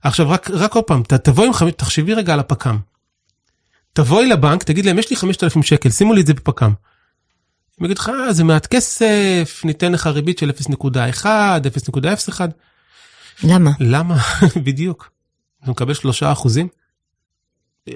עכשיו, 0.02 0.30
רק, 0.30 0.50
רק 0.50 0.74
עוד 0.74 0.84
פעם, 0.84 1.02
תבואי 1.02 1.46
עם 1.46 1.52
חמש, 1.52 1.72
תחשבי 1.76 2.14
רגע 2.14 2.32
על 2.32 2.40
הפק"ם. 2.40 2.78
תבואי 3.92 4.26
לבנק, 4.26 4.62
תגיד 4.62 4.84
להם, 4.84 4.98
יש 4.98 5.10
לי 5.10 5.16
5,000 5.16 5.62
שקל, 5.62 5.90
שימו 5.90 6.14
לי 6.14 6.20
את 6.20 6.26
זה 6.26 6.34
בפק"ם. 6.34 6.72
הם 7.78 7.84
יגידו 7.84 8.00
לך, 8.00 8.08
אה, 8.08 8.32
זה 8.32 8.44
מעט 8.44 8.66
כסף, 8.66 9.60
ניתן 9.64 9.92
לך 9.92 10.06
ריבית 10.06 10.38
של 10.38 10.50
0.1, 10.50 11.24
0.01. 11.24 12.40
למה? 13.44 13.70
למה? 13.80 14.16
בדיוק. 14.64 15.10
אתה 15.62 15.70
מקבל 15.70 15.94
3 15.94 16.22
אחוזים. 16.22 16.68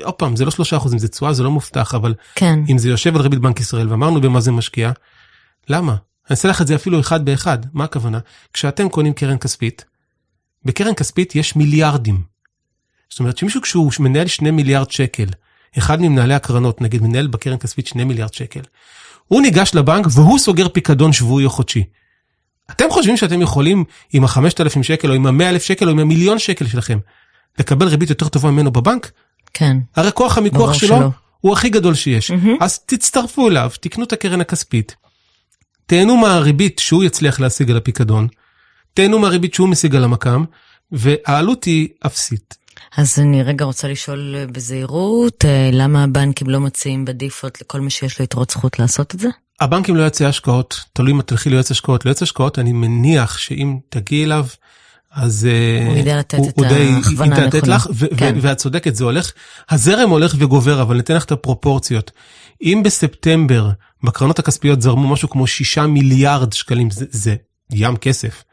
עוד 0.02 0.14
פעם, 0.14 0.36
זה 0.36 0.44
לא 0.44 0.50
3 0.50 0.74
אחוזים, 0.74 0.98
זה 0.98 1.08
תשואה, 1.08 1.32
זה 1.32 1.42
לא 1.42 1.50
מובטח, 1.50 1.94
אבל 1.94 2.14
כן. 2.34 2.58
אם 2.68 2.78
זה 2.78 2.88
יושב 2.88 3.16
על 3.16 3.22
ריבית 3.22 3.38
בנק 3.38 3.60
ישראל, 3.60 3.88
ואמרנו 3.88 4.20
במה 4.20 4.40
זה 4.40 4.52
משקיע, 4.52 4.92
למה? 5.68 5.96
אני 6.26 6.30
אעשה 6.30 6.48
לך 6.48 6.62
את 6.62 6.66
זה 6.66 6.74
אפילו 6.74 7.00
אחד 7.00 7.24
באחד. 7.24 7.58
מה 7.72 7.84
הכוונה? 7.84 8.18
כשאתם 8.52 8.88
קונים 8.88 9.12
קרן 9.12 9.38
כספית, 9.38 9.84
בקרן 10.64 10.94
כספית 10.94 11.36
יש 11.36 11.56
מיליארדים. 11.56 12.22
זאת 13.10 13.20
אומרת 13.20 13.38
שמישהו 13.38 13.62
כשהוא 13.62 13.92
מנהל 14.00 14.26
2 14.26 14.56
מיליארד 14.56 14.90
שקל, 14.90 15.26
אחד 15.78 16.00
ממנהלי 16.00 16.34
הקרנות, 16.34 16.80
נגיד 16.80 17.02
מנהל 17.02 17.26
בקרן 17.26 17.58
כספית 17.58 17.86
2 17.86 18.08
מיליארד 18.08 18.34
שקל, 18.34 18.60
הוא 19.26 19.42
ניגש 19.42 19.74
לבנק 19.74 20.06
והוא 20.10 20.38
סוגר 20.38 20.68
פיקדון 20.68 21.12
שבועי 21.12 21.44
או 21.44 21.50
חודשי. 21.50 21.84
אתם 22.70 22.84
חושבים 22.90 23.16
שאתם 23.16 23.42
יכולים 23.42 23.84
עם 24.12 24.24
ה-5,000 24.24 24.82
שקל 24.82 25.10
או 25.10 25.14
עם 25.14 25.26
ה-100,000 25.26 25.58
שקל 25.58 25.86
או 25.86 25.90
עם 25.90 25.98
המיליון 25.98 26.38
שקל 26.38 26.66
שלכם 26.66 26.98
לקבל 27.58 27.88
ריבית 27.88 28.10
יותר 28.10 28.28
טובה 28.28 28.50
ממנו 28.50 28.70
בבנק? 28.70 29.10
כן. 29.54 29.76
הרי 29.96 30.12
כוח 30.12 30.38
המיקוח 30.38 30.72
שלו, 30.72 30.88
שלו 30.88 31.10
הוא 31.40 31.52
הכי 31.52 31.68
גדול 31.68 31.94
שיש. 31.94 32.30
Mm-hmm. 32.30 32.48
אז 32.60 32.78
תצטרפו 32.78 33.48
אליו, 33.48 33.70
תקנו 33.80 34.04
את 34.04 34.12
הקרן 34.12 34.40
הכספית, 34.40 34.96
תהנו 35.86 36.16
מהריבית 36.16 36.78
שהוא 36.78 37.04
יצליח 37.04 37.40
להשיג 37.40 37.70
על 37.70 37.76
הפיקדון, 37.76 38.28
תהנו 38.94 39.18
מהריבית 39.18 39.54
שהוא 39.54 39.68
משיג 39.68 39.96
על 39.96 40.04
המקם, 40.04 40.44
והעלות 40.92 41.64
היא 41.64 41.88
אפסית. 42.06 42.54
אז 42.96 43.18
אני 43.18 43.42
רגע 43.42 43.64
רוצה 43.64 43.88
לשאול 43.88 44.34
בזהירות, 44.52 45.44
אה, 45.44 45.70
למה 45.72 46.04
הבנקים 46.04 46.50
לא 46.50 46.60
מציעים 46.60 47.04
בדיפולט 47.04 47.60
לכל 47.60 47.80
מי 47.80 47.90
שיש 47.90 48.18
לו 48.18 48.24
יתרות 48.24 48.50
זכות 48.50 48.78
לעשות 48.78 49.14
את 49.14 49.20
זה? 49.20 49.28
הבנקים 49.60 49.96
לא 49.96 50.00
יועצי 50.00 50.24
השקעות, 50.24 50.84
תלוי 50.92 51.12
אם 51.12 51.22
תלכי 51.22 51.50
ליועץ 51.50 51.70
השקעות. 51.70 52.04
ליועץ 52.04 52.22
השקעות 52.22 52.58
אני 52.58 52.72
מניח 52.72 53.38
שאם 53.38 53.78
תגיעי 53.88 54.24
אליו, 54.24 54.46
אז 55.12 55.48
אה, 55.50 55.86
הוא 55.86 55.96
ידע 55.96 56.18
לתת 56.18 56.38
את 56.48 56.58
ההכוונה 56.58 57.36
הנכונה. 57.36 57.78
כן. 58.16 58.34
ואת 58.40 58.56
צודקת, 58.56 58.94
זה 58.94 59.04
הולך, 59.04 59.32
הזרם 59.70 60.10
הולך 60.10 60.34
וגובר, 60.38 60.82
אבל 60.82 60.96
ניתן 60.96 61.16
לך 61.16 61.24
את 61.24 61.32
הפרופורציות. 61.32 62.10
אם 62.62 62.80
בספטמבר 62.84 63.70
בקרנות 64.02 64.38
הכספיות 64.38 64.82
זרמו 64.82 65.08
משהו 65.08 65.30
כמו 65.30 65.46
6 65.46 65.78
מיליארד 65.78 66.52
שקלים, 66.52 66.90
זה, 66.90 67.06
זה 67.10 67.36
ים 67.72 67.96
כסף. 67.96 68.44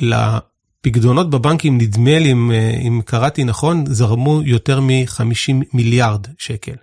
לפקדונות 0.00 1.30
בבנקים, 1.30 1.78
נדמה 1.78 2.18
לי, 2.18 2.32
אם, 2.32 2.52
אם 2.86 3.00
קראתי 3.04 3.44
נכון, 3.44 3.84
זרמו 3.86 4.42
יותר 4.44 4.80
מ-50 4.80 5.54
מיליארד 5.72 6.26
שקל. 6.38 6.74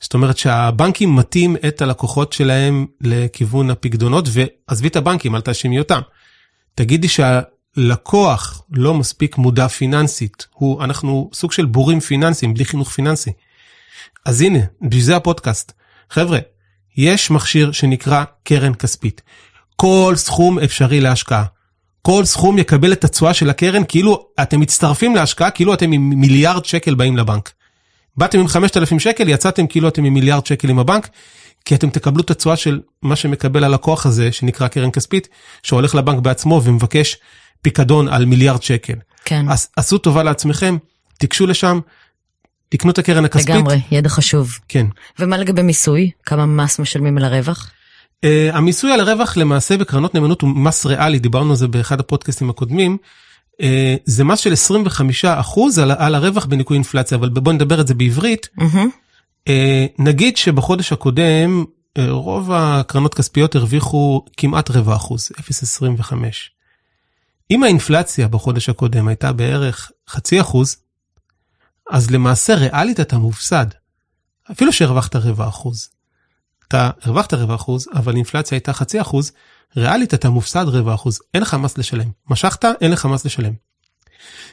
זאת 0.00 0.14
אומרת 0.14 0.38
שהבנקים 0.38 1.16
מטים 1.16 1.56
את 1.68 1.82
הלקוחות 1.82 2.32
שלהם 2.32 2.86
לכיוון 3.00 3.70
הפקדונות, 3.70 4.28
ועזבי 4.32 4.88
את 4.88 4.96
הבנקים, 4.96 5.34
אל 5.34 5.40
תאשימי 5.40 5.78
אותם. 5.78 6.00
תגידי 6.74 7.08
שהלקוח 7.08 8.62
לא 8.70 8.94
מספיק 8.94 9.38
מודע 9.38 9.68
פיננסית, 9.68 10.46
הוא, 10.54 10.84
אנחנו 10.84 11.30
סוג 11.32 11.52
של 11.52 11.66
בורים 11.66 12.00
פיננסיים, 12.00 12.54
בלי 12.54 12.64
חינוך 12.64 12.90
פיננסי. 12.90 13.30
אז 14.26 14.40
הנה, 14.40 14.58
בשביל 14.82 15.02
זה 15.02 15.16
הפודקאסט. 15.16 15.72
חבר'ה, 16.10 16.38
יש 16.96 17.30
מכשיר 17.30 17.72
שנקרא 17.72 18.24
קרן 18.44 18.74
כספית. 18.74 19.22
כל 19.76 20.14
סכום 20.16 20.58
אפשרי 20.58 21.00
להשקעה. 21.00 21.44
כל 22.02 22.24
סכום 22.24 22.58
יקבל 22.58 22.92
את 22.92 23.04
התשואה 23.04 23.34
של 23.34 23.50
הקרן 23.50 23.82
כאילו 23.88 24.26
אתם 24.42 24.60
מצטרפים 24.60 25.16
להשקעה 25.16 25.50
כאילו 25.50 25.74
אתם 25.74 25.92
עם 25.92 26.10
מיליארד 26.10 26.64
שקל 26.64 26.94
באים 26.94 27.16
לבנק. 27.16 27.50
באתם 28.16 28.38
עם 28.38 28.48
5,000 28.48 28.98
שקל 28.98 29.28
יצאתם 29.28 29.66
כאילו 29.66 29.88
אתם 29.88 30.04
עם 30.04 30.14
מיליארד 30.14 30.46
שקל 30.46 30.70
עם 30.70 30.78
הבנק 30.78 31.08
כי 31.64 31.74
אתם 31.74 31.90
תקבלו 31.90 32.22
את 32.22 32.30
התשואה 32.30 32.56
של 32.56 32.80
מה 33.02 33.16
שמקבל 33.16 33.64
הלקוח 33.64 34.06
הזה 34.06 34.32
שנקרא 34.32 34.68
קרן 34.68 34.90
כספית 34.90 35.28
שהולך 35.62 35.94
לבנק 35.94 36.18
בעצמו 36.18 36.60
ומבקש 36.64 37.16
פיקדון 37.62 38.08
על 38.08 38.24
מיליארד 38.24 38.62
שקל. 38.62 38.94
כן. 39.24 39.46
אז 39.50 39.68
עשו 39.76 39.98
טובה 39.98 40.22
לעצמכם 40.22 40.76
תיגשו 41.18 41.46
לשם 41.46 41.80
תקנו 42.72 42.90
את 42.90 42.98
הקרן 42.98 43.24
הכספית. 43.24 43.54
לגמרי, 43.54 43.80
ידע 43.90 44.08
חשוב. 44.08 44.58
כן. 44.68 44.86
ומה 45.18 45.36
לגבי 45.36 45.62
מיסוי? 45.62 46.10
כמה 46.26 46.46
מס 46.46 46.78
משלמים 46.78 47.18
על 47.18 47.24
הרווח? 47.24 47.70
Uh, 48.26 48.28
המיסוי 48.52 48.92
על 48.92 49.00
הרווח 49.00 49.36
למעשה 49.36 49.76
בקרנות 49.76 50.14
נאמנות 50.14 50.42
הוא 50.42 50.50
מס 50.50 50.86
ריאלי, 50.86 51.18
דיברנו 51.18 51.50
על 51.50 51.56
זה 51.56 51.68
באחד 51.68 52.00
הפודקאסטים 52.00 52.50
הקודמים. 52.50 52.96
Uh, 53.52 53.64
זה 54.04 54.24
מס 54.24 54.38
של 54.38 54.52
25 54.52 55.24
אחוז 55.24 55.78
על, 55.78 55.90
על 55.90 56.14
הרווח 56.14 56.44
בניכוי 56.44 56.74
אינפלציה, 56.74 57.18
אבל 57.18 57.28
בוא 57.28 57.52
נדבר 57.52 57.80
את 57.80 57.86
זה 57.86 57.94
בעברית. 57.94 58.48
Mm-hmm. 58.58 58.76
Uh, 59.48 59.52
נגיד 59.98 60.36
שבחודש 60.36 60.92
הקודם 60.92 61.64
uh, 61.98 62.00
רוב 62.08 62.52
הקרנות 62.52 63.14
כספיות 63.14 63.54
הרוויחו 63.54 64.24
כמעט 64.36 64.70
רבע 64.70 64.96
אחוז, 64.96 65.28
0.25. 66.02 66.14
אם 67.50 67.62
האינפלציה 67.62 68.28
בחודש 68.28 68.68
הקודם 68.68 69.08
הייתה 69.08 69.32
בערך 69.32 69.90
חצי 70.08 70.40
אחוז, 70.40 70.76
אז 71.92 72.10
למעשה 72.10 72.54
ריאלית 72.54 73.00
אתה 73.00 73.18
מופסד. 73.18 73.66
אפילו 74.52 74.72
שהרווחת 74.72 75.16
רבע 75.16 75.48
אחוז. 75.48 75.88
אתה 76.68 76.90
הרווחת 77.02 77.34
רבע 77.34 77.54
אחוז, 77.54 77.88
אבל 77.94 78.16
אינפלציה 78.16 78.56
הייתה 78.56 78.72
חצי 78.72 79.00
אחוז, 79.00 79.32
ריאלית 79.76 80.14
אתה 80.14 80.30
מופסד 80.30 80.64
רבע 80.68 80.94
אחוז, 80.94 81.20
אין 81.34 81.42
לך 81.42 81.54
מס 81.54 81.78
לשלם. 81.78 82.10
משכת, 82.30 82.64
אין 82.80 82.90
לך 82.90 83.06
מס 83.06 83.24
לשלם. 83.24 83.52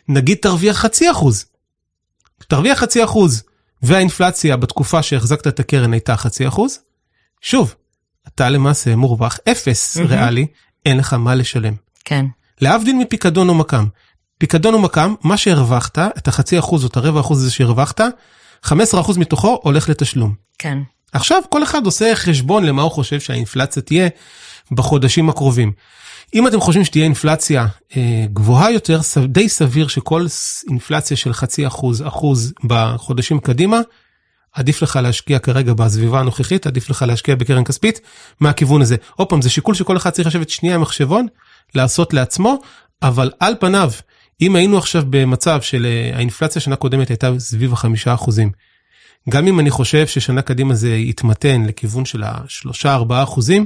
נגיד 0.08 0.38
תרוויח 0.42 0.78
חצי 0.78 1.12
אחוז. 1.12 1.46
תרוויח 2.48 2.80
חצי 2.80 3.04
אחוז, 3.04 3.44
והאינפלציה 3.82 4.58
בתקופה 4.58 5.04
שהחזקת 5.04 5.48
את 5.48 5.60
הקרן 5.60 5.94
הייתה 5.94 6.18
חצי 6.18 6.48
אחוז, 6.48 6.80
שוב, 7.42 7.76
אתה 8.28 8.50
למעשה 8.50 8.96
מורווח 8.96 9.38
אפס 9.52 9.98
mm-hmm. 9.98 10.02
ריאלי, 10.02 10.48
אין 10.86 10.98
לך 10.98 11.14
מה 11.14 11.36
לשלם. 11.36 11.74
כן. 12.06 12.26
להבדיל 12.62 12.96
מפיקדון 12.96 13.50
או 13.50 13.56
מקם. 13.56 13.86
פיקדון 14.40 14.74
או 14.74 14.80
מקם, 14.80 15.14
מה 15.24 15.38
שהרווחת, 15.38 16.00
את 16.00 16.28
החצי 16.28 16.60
אחוז 16.60 16.84
או 16.84 16.88
את 16.90 16.98
הרבע 16.98 17.20
אחוז 17.20 17.42
הזה 17.42 17.52
שהרווחת, 17.52 18.02
15% 18.66 18.72
מתוכו 19.18 19.60
הולך 19.64 19.90
לתשלום. 19.90 20.34
כן. 20.60 20.78
עכשיו 21.14 21.42
כל 21.50 21.64
אחד 21.64 21.86
עושה 21.86 22.16
חשבון 22.16 22.64
למה 22.66 22.82
הוא 22.82 22.92
חושב 22.92 23.20
שהאינפלציה 23.20 23.82
תהיה 23.84 24.08
בחודשים 24.72 25.30
הקרובים. 25.30 25.72
אם 26.34 26.48
אתם 26.48 26.60
חושבים 26.60 26.86
שתהיה 26.86 27.04
אינפלציה 27.04 27.68
אה, 27.98 28.26
גבוהה 28.34 28.72
יותר, 28.72 29.00
די 29.28 29.50
סביר 29.50 29.88
שכל 29.88 30.26
אינפלציה 30.70 31.18
של 31.18 31.34
חצי 31.34 31.68
אחוז, 31.68 32.04
אחוז 32.08 32.54
בחודשים 32.64 33.40
קדימה, 33.40 33.80
עדיף 34.54 34.82
לך 34.82 35.00
להשקיע 35.04 35.40
כרגע 35.40 35.74
בסביבה 35.74 36.20
הנוכחית, 36.20 36.68
עדיף 36.68 36.90
לך 36.90 37.06
להשקיע 37.08 37.36
בקרן 37.36 37.64
כספית 37.64 38.02
מהכיוון 38.40 38.82
הזה. 38.82 38.96
עוד 39.16 39.30
פעם, 39.30 39.42
זה 39.42 39.50
שיקול 39.50 39.76
שכל 39.76 39.98
אחד 39.98 40.10
צריך 40.10 40.28
לשבת 40.28 40.50
שנייה 40.50 40.76
עם 40.76 40.82
מחשבון, 40.82 41.28
לעשות 41.76 42.14
לעצמו, 42.14 42.58
אבל 43.02 43.32
על 43.40 43.56
פניו, 43.60 43.92
אם 44.42 44.56
היינו 44.56 44.78
עכשיו 44.78 45.04
במצב 45.10 45.62
של 45.62 45.86
אה, 45.86 46.18
האינפלציה 46.18 46.62
שנה 46.62 46.76
קודמת 46.76 47.10
הייתה 47.10 47.40
סביב 47.40 47.74
החמישה 47.74 48.14
אחוזים, 48.14 48.52
גם 49.30 49.48
אם 49.48 49.60
אני 49.60 49.70
חושב 49.70 50.08
ששנה 50.08 50.42
קדימה 50.42 50.76
זה 50.76 50.96
יתמתן 50.96 51.66
לכיוון 51.66 52.06
של 52.06 52.24
השלושה 52.24 52.94
ארבעה 52.94 53.24
אחוזים, 53.24 53.66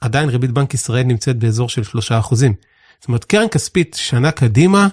עדיין 0.00 0.28
ריבית 0.28 0.50
בנק 0.50 0.74
ישראל 0.74 1.02
נמצאת 1.02 1.36
באזור 1.36 1.68
של 1.68 1.84
שלושה 1.84 2.18
אחוזים. 2.18 2.54
זאת 3.00 3.08
אומרת, 3.08 3.24
קרן 3.24 3.48
כספית 3.48 3.96
שנה 4.00 4.30
קדימה, 4.30 4.88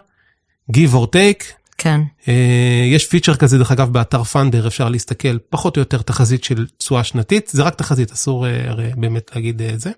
give 0.72 0.94
or 0.94 1.06
take, 1.16 1.44
כן. 1.78 2.02
אה, 2.28 2.84
יש 2.86 3.08
פיצ'ר 3.08 3.36
כזה 3.36 3.58
דרך 3.58 3.72
אגב 3.72 3.94
באתר 3.94 4.24
פאנדר 4.24 4.68
אפשר 4.68 4.90
להסתכל 4.90 5.38
פחות 5.50 5.78
או 5.78 5.82
יותר 5.82 6.02
תחזית 6.02 6.44
של 6.44 6.68
תשואה 6.78 7.04
שנתית 7.04 7.50
זה 7.54 7.64
רק 7.64 7.76
תחזית 7.76 8.12
אסור 8.12 8.48
אה, 8.48 8.74
באמת 8.96 9.32
להגיד 9.36 9.62
את 9.62 9.80
זה. 9.80 9.92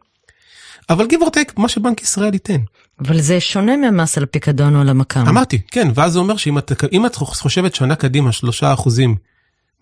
אבל 0.89 1.06
give 1.06 1.24
or 1.24 1.30
take 1.30 1.54
מה 1.58 1.70
שבנק 1.70 2.01
ישראל 2.01 2.34
ייתן. 2.34 2.62
אבל 3.00 3.22
זה 3.22 3.39
שונה 3.39 3.77
מהמס 3.77 4.18
על 4.18 4.24
הפיקדון 4.24 4.75
או 4.75 4.82
על 4.82 4.89
המקם. 4.89 5.27
אמרתי 5.27 5.62
כן 5.72 5.88
ואז 5.96 6.13
זה 6.13 6.20
אומר 6.20 6.38
שאם 6.38 6.58
את, 6.58 6.72
את 7.06 7.15
חושבת 7.15 7.75
שנה 7.75 7.96
קדימה 7.96 8.32
שלושה 8.32 8.74
אחוזים 8.74 9.15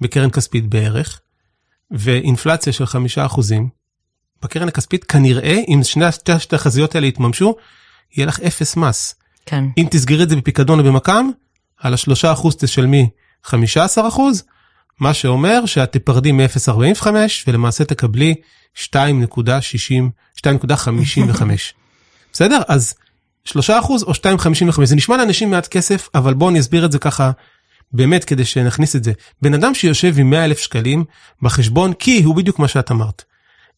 בקרן 0.02 0.30
כספית 0.30 0.70
בערך 0.70 1.20
ואינפלציה 1.92 2.74
של 2.74 2.86
חמישה 2.86 3.26
אחוזים 3.26 3.70
בקרן 4.44 4.68
הכספית 4.68 5.04
כנראה 5.04 5.60
אם 5.68 5.80
שני 5.84 6.06
התחזיות 6.06 6.96
האלה 6.96 7.08
יתממשו 7.08 7.56
יהיה 8.18 8.28
לך 8.28 8.40
אפס 8.40 8.78
מס. 8.78 9.16
כן. 9.46 9.64
אם 9.78 9.88
תסגרי 9.92 10.24
את 10.24 10.30
זה 10.30 10.36
בפיקדון 10.36 10.80
או 10.80 10.84
במקם 10.84 11.30
על 11.78 11.94
השלושה 11.94 12.34
אחוז 12.34 12.56
תשלמי 12.56 13.10
15 13.44 14.08
אחוז, 14.08 14.44
מה 15.04 15.14
שאומר 15.14 15.66
שאת 15.66 15.92
תפרדי 15.92 16.32
מ-0.45 16.32 17.08
ולמעשה 17.48 17.86
תקבלי 17.86 18.36
2.60, 18.76 18.80
2.55. 20.38 20.44
בסדר? 22.34 22.62
אז 22.68 22.94
3 23.46 23.70
אחוז 23.70 24.04
או 24.04 24.12
2.55 24.12 24.86
זה 24.86 24.96
נשמע 24.96 25.18
לאנשים 25.18 25.52
מעט 25.52 25.68
כסף 25.68 26.10
אבל 26.16 26.34
בואו 26.34 26.50
אני 26.50 26.60
אסביר 26.60 26.86
את 26.86 26.92
זה 26.92 27.00
ככה 27.00 27.32
באמת 27.92 28.24
כדי 28.24 28.46
שנכניס 28.46 28.96
את 28.96 29.04
זה. 29.04 29.12
בן 29.42 29.54
אדם 29.54 29.76
שיושב 29.76 30.20
עם 30.20 30.30
100 30.30 30.46
אלף 30.46 30.60
שקלים 30.60 31.04
בחשבון 31.42 31.94
כי 31.94 32.24
הוא 32.24 32.36
בדיוק 32.36 32.60
מה 32.60 32.68
שאת 32.68 32.92
אמרת. 32.92 33.24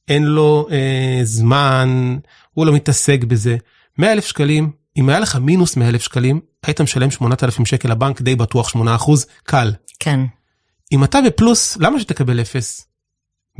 אין 0.08 0.24
לו 0.24 0.67
אה, 0.72 1.20
זמן, 1.24 2.17
הוא 2.53 2.65
לא 2.65 2.74
מתעסק 2.74 3.24
בזה. 3.24 3.58
100 3.98 4.12
אלף 4.12 4.25
שקלים 4.25 4.72
אם 4.98 5.10
היה 5.10 5.20
לך 5.20 5.36
מינוס 5.36 5.77
100 5.77 5.89
אלף 5.89 6.01
שקלים, 6.01 6.39
היית 6.65 6.82
משלם 6.82 7.12
8,000 7.12 7.65
שקל 7.65 7.89
לבנק 7.89 8.22
די 8.22 8.36
בטוח 8.36 8.70
8 8.70 8.96
אחוז, 8.96 9.25
קל. 9.44 9.74
כן. 10.00 10.20
אם 10.95 11.03
אתה 11.03 11.19
בפלוס, 11.25 11.77
למה 11.77 11.99
שתקבל 11.99 12.41
אפס? 12.41 12.87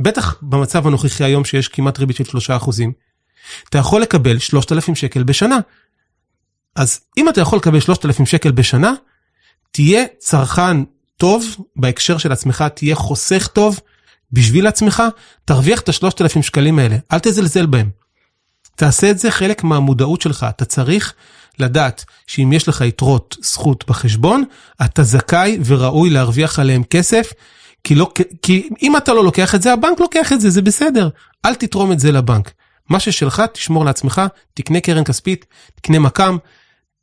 בטח 0.00 0.36
במצב 0.42 0.86
הנוכחי 0.86 1.24
היום 1.24 1.44
שיש 1.44 1.68
כמעט 1.68 1.98
ריבית 1.98 2.16
של 2.16 2.24
3 2.24 2.50
אחוזים, 2.50 2.92
אתה 3.68 3.78
יכול 3.78 4.02
לקבל 4.02 4.38
3,000 4.38 4.94
שקל 4.94 5.22
בשנה. 5.22 5.58
אז 6.76 7.00
אם 7.18 7.28
אתה 7.28 7.40
יכול 7.40 7.58
לקבל 7.58 7.80
3,000 7.80 8.26
שקל 8.26 8.50
בשנה, 8.50 8.92
תהיה 9.70 10.04
צרכן 10.18 10.76
טוב 11.16 11.56
בהקשר 11.76 12.18
של 12.18 12.32
עצמך, 12.32 12.64
תהיה 12.74 12.94
חוסך 12.94 13.48
טוב 13.52 13.80
בשביל 14.32 14.66
עצמך, 14.66 15.02
תרוויח 15.44 15.80
את 15.80 15.88
ה-3,000 15.88 16.42
שקלים 16.42 16.78
האלה, 16.78 16.96
אל 17.12 17.18
תזלזל 17.18 17.66
בהם. 17.66 17.90
תעשה 18.76 19.10
את 19.10 19.18
זה 19.18 19.30
חלק 19.30 19.64
מהמודעות 19.64 20.20
שלך. 20.20 20.46
אתה 20.48 20.64
צריך 20.64 21.14
לדעת 21.58 22.04
שאם 22.26 22.52
יש 22.52 22.68
לך 22.68 22.80
יתרות 22.80 23.36
זכות 23.42 23.84
בחשבון, 23.88 24.44
אתה 24.84 25.02
זכאי 25.02 25.58
וראוי 25.64 26.10
להרוויח 26.10 26.58
עליהם 26.58 26.82
כסף, 26.84 27.32
כי, 27.84 27.94
לא, 27.94 28.12
כי 28.42 28.68
אם 28.82 28.96
אתה 28.96 29.14
לא 29.14 29.24
לוקח 29.24 29.54
את 29.54 29.62
זה, 29.62 29.72
הבנק 29.72 30.00
לוקח 30.00 30.32
את 30.32 30.40
זה, 30.40 30.50
זה 30.50 30.62
בסדר. 30.62 31.08
אל 31.44 31.54
תתרום 31.54 31.92
את 31.92 32.00
זה 32.00 32.12
לבנק. 32.12 32.52
מה 32.88 33.00
ששלך, 33.00 33.42
תשמור 33.52 33.84
לעצמך, 33.84 34.22
תקנה 34.54 34.80
קרן 34.80 35.04
כספית, 35.04 35.46
תקנה 35.74 35.98
מקם, 35.98 36.36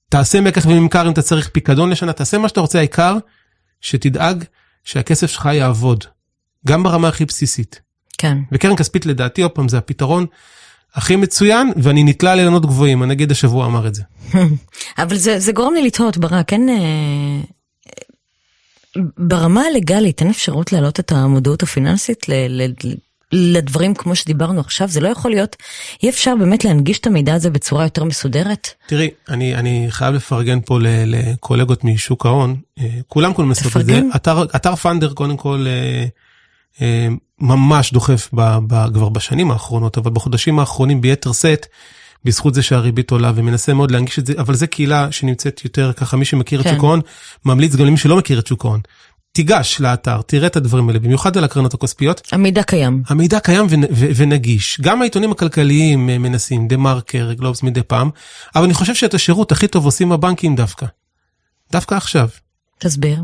תעשה 0.09 0.41
מקח 0.41 0.65
וממכר 0.65 1.07
אם 1.07 1.11
אתה 1.11 1.21
צריך 1.21 1.49
פיקדון 1.49 1.89
לשנה, 1.89 2.13
תעשה 2.13 2.37
מה 2.37 2.47
שאתה 2.47 2.61
רוצה, 2.61 2.79
העיקר 2.79 3.17
שתדאג 3.81 4.43
שהכסף 4.83 5.27
שלך 5.27 5.49
יעבוד, 5.53 6.05
גם 6.67 6.83
ברמה 6.83 7.07
הכי 7.07 7.25
בסיסית. 7.25 7.81
כן. 8.17 8.37
וקרן 8.51 8.75
כספית 8.75 9.05
לדעתי, 9.05 9.41
עוד 9.41 9.51
פעם, 9.51 9.67
זה 9.67 9.77
הפתרון 9.77 10.25
הכי 10.95 11.15
מצוין, 11.15 11.71
ואני 11.75 12.03
נתלה 12.03 12.35
לאילנות 12.35 12.65
גבוהים, 12.65 13.01
הנגיד 13.01 13.31
השבוע 13.31 13.65
אמר 13.65 13.87
את 13.87 13.95
זה. 13.95 14.03
אבל 15.03 15.15
זה, 15.15 15.39
זה 15.39 15.51
גורם 15.51 15.73
לי 15.73 15.87
לתהות, 15.87 16.17
ברק, 16.17 16.53
אין... 16.53 16.69
אה, 16.69 17.41
ברמה 19.17 19.61
הלגאלית 19.61 20.21
אין 20.21 20.29
אפשרות 20.29 20.71
להעלות 20.71 20.99
את 20.99 21.11
המודעות 21.11 21.63
הפיננסית 21.63 22.29
ל, 22.29 22.33
ל, 22.33 22.73
לדברים 23.33 23.93
כמו 23.93 24.15
שדיברנו 24.15 24.59
עכשיו? 24.59 24.87
זה 24.87 25.01
לא 25.01 25.07
יכול 25.07 25.31
להיות, 25.31 25.55
אי 26.03 26.09
אפשר 26.09 26.33
באמת 26.39 26.65
להנגיש 26.65 26.99
את 26.99 27.07
המידע 27.07 27.33
הזה 27.33 27.49
בצורה 27.49 27.83
יותר 27.83 28.03
מסודרת? 28.03 28.67
תראי, 28.87 29.09
אני, 29.29 29.55
אני 29.55 29.87
חייב 29.89 30.15
לפרגן 30.15 30.59
פה 30.65 30.79
לקולגות 30.81 31.83
משוק 31.83 32.25
ההון, 32.25 32.55
אה, 32.79 32.87
כולם 33.07 33.33
כל 33.33 33.45
מסות 33.45 33.77
את 33.77 33.85
זה. 33.85 34.01
אתר, 34.15 34.43
אתר 34.43 34.75
פאנדר 34.75 35.13
קודם 35.13 35.37
כל 35.37 35.65
אה, 35.67 36.05
ממש 37.41 37.93
דוחף 37.93 38.29
ב, 38.33 38.57
ב, 38.67 38.93
כבר 38.93 39.09
בשנים 39.09 39.51
האחרונות, 39.51 39.97
אבל 39.97 40.11
בחודשים 40.11 40.59
האחרונים 40.59 41.01
ביתר 41.01 41.31
שאת, 41.33 41.65
בזכות 42.25 42.53
זה 42.53 42.61
שהריבית 42.61 43.11
עולה 43.11 43.31
ומנסה 43.35 43.73
מאוד 43.73 43.91
להנגיש 43.91 44.19
את 44.19 44.25
זה, 44.25 44.33
אבל 44.37 44.55
זה 44.55 44.67
קהילה 44.67 45.11
שנמצאת 45.11 45.61
יותר 45.65 45.93
ככה, 45.93 46.17
מי 46.17 46.25
שמכיר 46.25 46.63
כן. 46.63 46.69
את 46.69 46.75
שוק 46.75 46.83
ההון, 46.83 47.01
ממליץ 47.45 47.75
גם 47.75 47.85
למי 47.85 47.97
שלא 47.97 48.17
מכיר 48.17 48.39
את 48.39 48.47
שוק 48.47 48.65
ההון. 48.65 48.79
תיגש 49.31 49.81
לאתר, 49.81 50.21
תראה 50.21 50.47
את 50.47 50.55
הדברים 50.55 50.87
האלה, 50.89 50.99
במיוחד 50.99 51.37
על 51.37 51.43
הקרנות 51.43 51.73
הכספיות. 51.73 52.21
המידע 52.31 52.63
קיים. 52.63 53.03
המידע 53.07 53.39
קיים 53.39 53.65
ו- 53.69 53.75
ו- 53.95 54.09
ונגיש. 54.15 54.77
גם 54.81 55.01
העיתונים 55.01 55.31
הכלכליים 55.31 56.09
אה, 56.09 56.17
מנסים, 56.17 56.67
דה 56.67 56.77
מרקר, 56.77 57.33
גלובס 57.33 57.63
מדי 57.63 57.83
פעם, 57.83 58.09
אבל 58.55 58.63
אני 58.63 58.73
חושב 58.73 58.95
שאת 58.95 59.13
השירות 59.13 59.51
הכי 59.51 59.67
טוב 59.67 59.85
עושים 59.85 60.11
הבנקים 60.11 60.55
דווקא. 60.55 60.85
דווקא 61.71 61.95
עכשיו. 61.95 62.27
תסביר. 62.79 63.23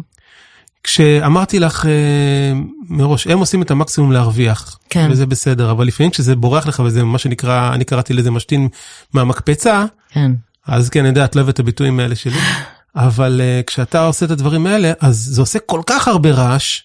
כשאמרתי 0.83 1.59
לך 1.59 1.85
אה, 1.85 1.91
מראש, 2.89 3.27
הם 3.27 3.39
עושים 3.39 3.61
את 3.61 3.71
המקסימום 3.71 4.11
להרוויח, 4.11 4.79
כן. 4.89 5.07
וזה 5.11 5.25
בסדר, 5.25 5.71
אבל 5.71 5.87
לפעמים 5.87 6.11
כשזה 6.11 6.35
בורח 6.35 6.67
לך 6.67 6.81
וזה 6.85 7.03
מה 7.03 7.17
שנקרא, 7.17 7.73
אני 7.73 7.85
קראתי 7.85 8.13
לזה 8.13 8.31
משתין 8.31 8.67
מהמקפצה, 9.13 9.85
כן. 10.09 10.31
אז 10.67 10.89
כן, 10.89 10.99
אני 10.99 11.09
יודע, 11.09 11.25
את 11.25 11.35
לא 11.35 11.41
אוהבת 11.41 11.53
את 11.53 11.59
הביטויים 11.59 11.99
האלה 11.99 12.15
שלי, 12.15 12.39
אבל 12.95 13.41
uh, 13.41 13.63
כשאתה 13.65 14.05
עושה 14.05 14.25
את 14.25 14.31
הדברים 14.31 14.67
האלה, 14.67 14.91
אז 14.99 15.15
זה 15.31 15.41
עושה 15.41 15.59
כל 15.59 15.81
כך 15.85 16.07
הרבה 16.07 16.31
רעש, 16.31 16.81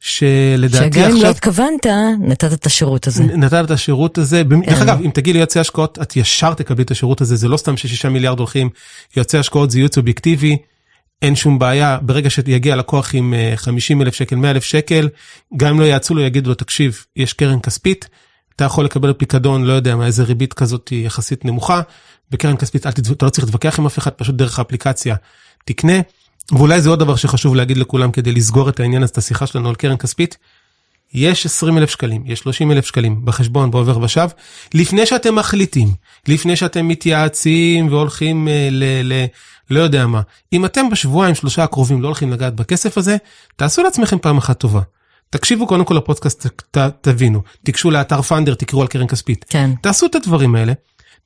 שלדעתי 0.00 0.86
עכשיו... 0.86 1.02
שגם 1.02 1.16
אם 1.16 1.22
לא 1.22 1.28
התכוונת, 1.28 1.86
נתת 2.20 2.52
את 2.52 2.66
השירות 2.66 3.06
הזה. 3.06 3.24
נתת 3.24 3.64
את 3.64 3.70
השירות 3.70 4.18
הזה. 4.18 4.42
דרך 4.42 4.82
אגב, 4.82 5.00
אם 5.04 5.10
תגידי 5.10 5.32
ליועצי 5.32 5.60
השקעות, 5.60 5.98
את 6.02 6.16
ישר 6.16 6.54
תקבלי 6.54 6.82
את 6.82 6.90
השירות 6.90 7.20
הזה, 7.20 7.36
זה 7.36 7.48
לא 7.48 7.56
סתם 7.56 7.76
ששישה 7.76 8.08
מיליארד 8.08 8.38
הולכים, 8.38 8.68
יועצי 9.16 9.38
השקעות 9.38 9.70
זה 9.70 9.78
ייעוץ 9.78 9.98
אובייקטיבי. 9.98 10.56
אין 11.22 11.36
שום 11.36 11.58
בעיה, 11.58 11.98
ברגע 12.02 12.30
שיגיע 12.30 12.76
לקוח 12.76 13.14
עם 13.14 13.34
50 13.56 14.02
אלף 14.02 14.14
שקל, 14.14 14.36
100 14.36 14.50
אלף 14.50 14.64
שקל, 14.64 15.08
גם 15.56 15.68
אם 15.68 15.80
לא 15.80 15.84
יעצו 15.84 16.14
לו, 16.14 16.20
יגידו 16.20 16.48
לו, 16.48 16.54
תקשיב, 16.54 17.04
יש 17.16 17.32
קרן 17.32 17.60
כספית, 17.60 18.08
אתה 18.56 18.64
יכול 18.64 18.84
לקבל 18.84 19.12
פיקדון, 19.12 19.64
לא 19.64 19.72
יודע 19.72 19.96
מה, 19.96 20.06
איזה 20.06 20.24
ריבית 20.24 20.52
כזאת 20.52 20.92
יחסית 20.92 21.44
נמוכה, 21.44 21.80
בקרן 22.30 22.56
כספית 22.56 22.86
אתה 22.86 23.02
לא 23.22 23.30
צריך 23.30 23.44
להתווכח 23.44 23.78
עם 23.78 23.86
אף 23.86 23.98
אחד, 23.98 24.10
פשוט 24.10 24.34
דרך 24.34 24.58
האפליקציה 24.58 25.16
תקנה. 25.64 26.00
ואולי 26.52 26.80
זה 26.80 26.88
עוד 26.88 26.98
דבר 26.98 27.16
שחשוב 27.16 27.54
להגיד 27.54 27.76
לכולם 27.76 28.10
כדי 28.10 28.32
לסגור 28.32 28.68
את 28.68 28.80
העניין 28.80 29.02
הזה, 29.02 29.12
את 29.12 29.18
השיחה 29.18 29.46
שלנו 29.46 29.68
על 29.68 29.74
קרן 29.74 29.96
כספית. 29.96 30.36
יש 31.14 31.46
20 31.46 31.78
אלף 31.78 31.90
שקלים, 31.90 32.22
יש 32.26 32.38
30 32.38 32.72
אלף 32.72 32.86
שקלים 32.86 33.24
בחשבון 33.24 33.70
בעובר 33.70 33.98
ושב, 34.02 34.28
לפני 34.74 35.06
שאתם 35.06 35.34
מחליטים, 35.34 35.88
לפני 36.28 36.56
שאתם 36.56 36.88
מתייעצים 36.88 37.88
והולכים 37.88 38.48
אה, 38.48 38.68
ל... 38.70 38.84
ל 39.12 39.26
לא 39.70 39.80
יודע 39.80 40.06
מה. 40.06 40.20
אם 40.52 40.64
אתם 40.64 40.90
בשבועיים 40.90 41.34
שלושה 41.34 41.64
הקרובים 41.64 42.02
לא 42.02 42.06
הולכים 42.08 42.32
לגעת 42.32 42.54
בכסף 42.54 42.98
הזה, 42.98 43.16
תעשו 43.56 43.82
לעצמכם 43.82 44.18
פעם 44.18 44.38
אחת 44.38 44.58
טובה. 44.58 44.80
תקשיבו 45.30 45.66
קודם 45.66 45.84
כל 45.84 45.94
לפודקאסט, 45.94 46.46
ת, 46.70 46.78
תבינו, 47.00 47.42
תיגשו 47.64 47.90
לאתר 47.90 48.22
פאנדר, 48.22 48.54
תקראו 48.54 48.82
על 48.82 48.88
קרן 48.88 49.06
כספית. 49.06 49.44
כן. 49.48 49.70
תעשו 49.82 50.06
את 50.06 50.14
הדברים 50.14 50.54
האלה, 50.54 50.72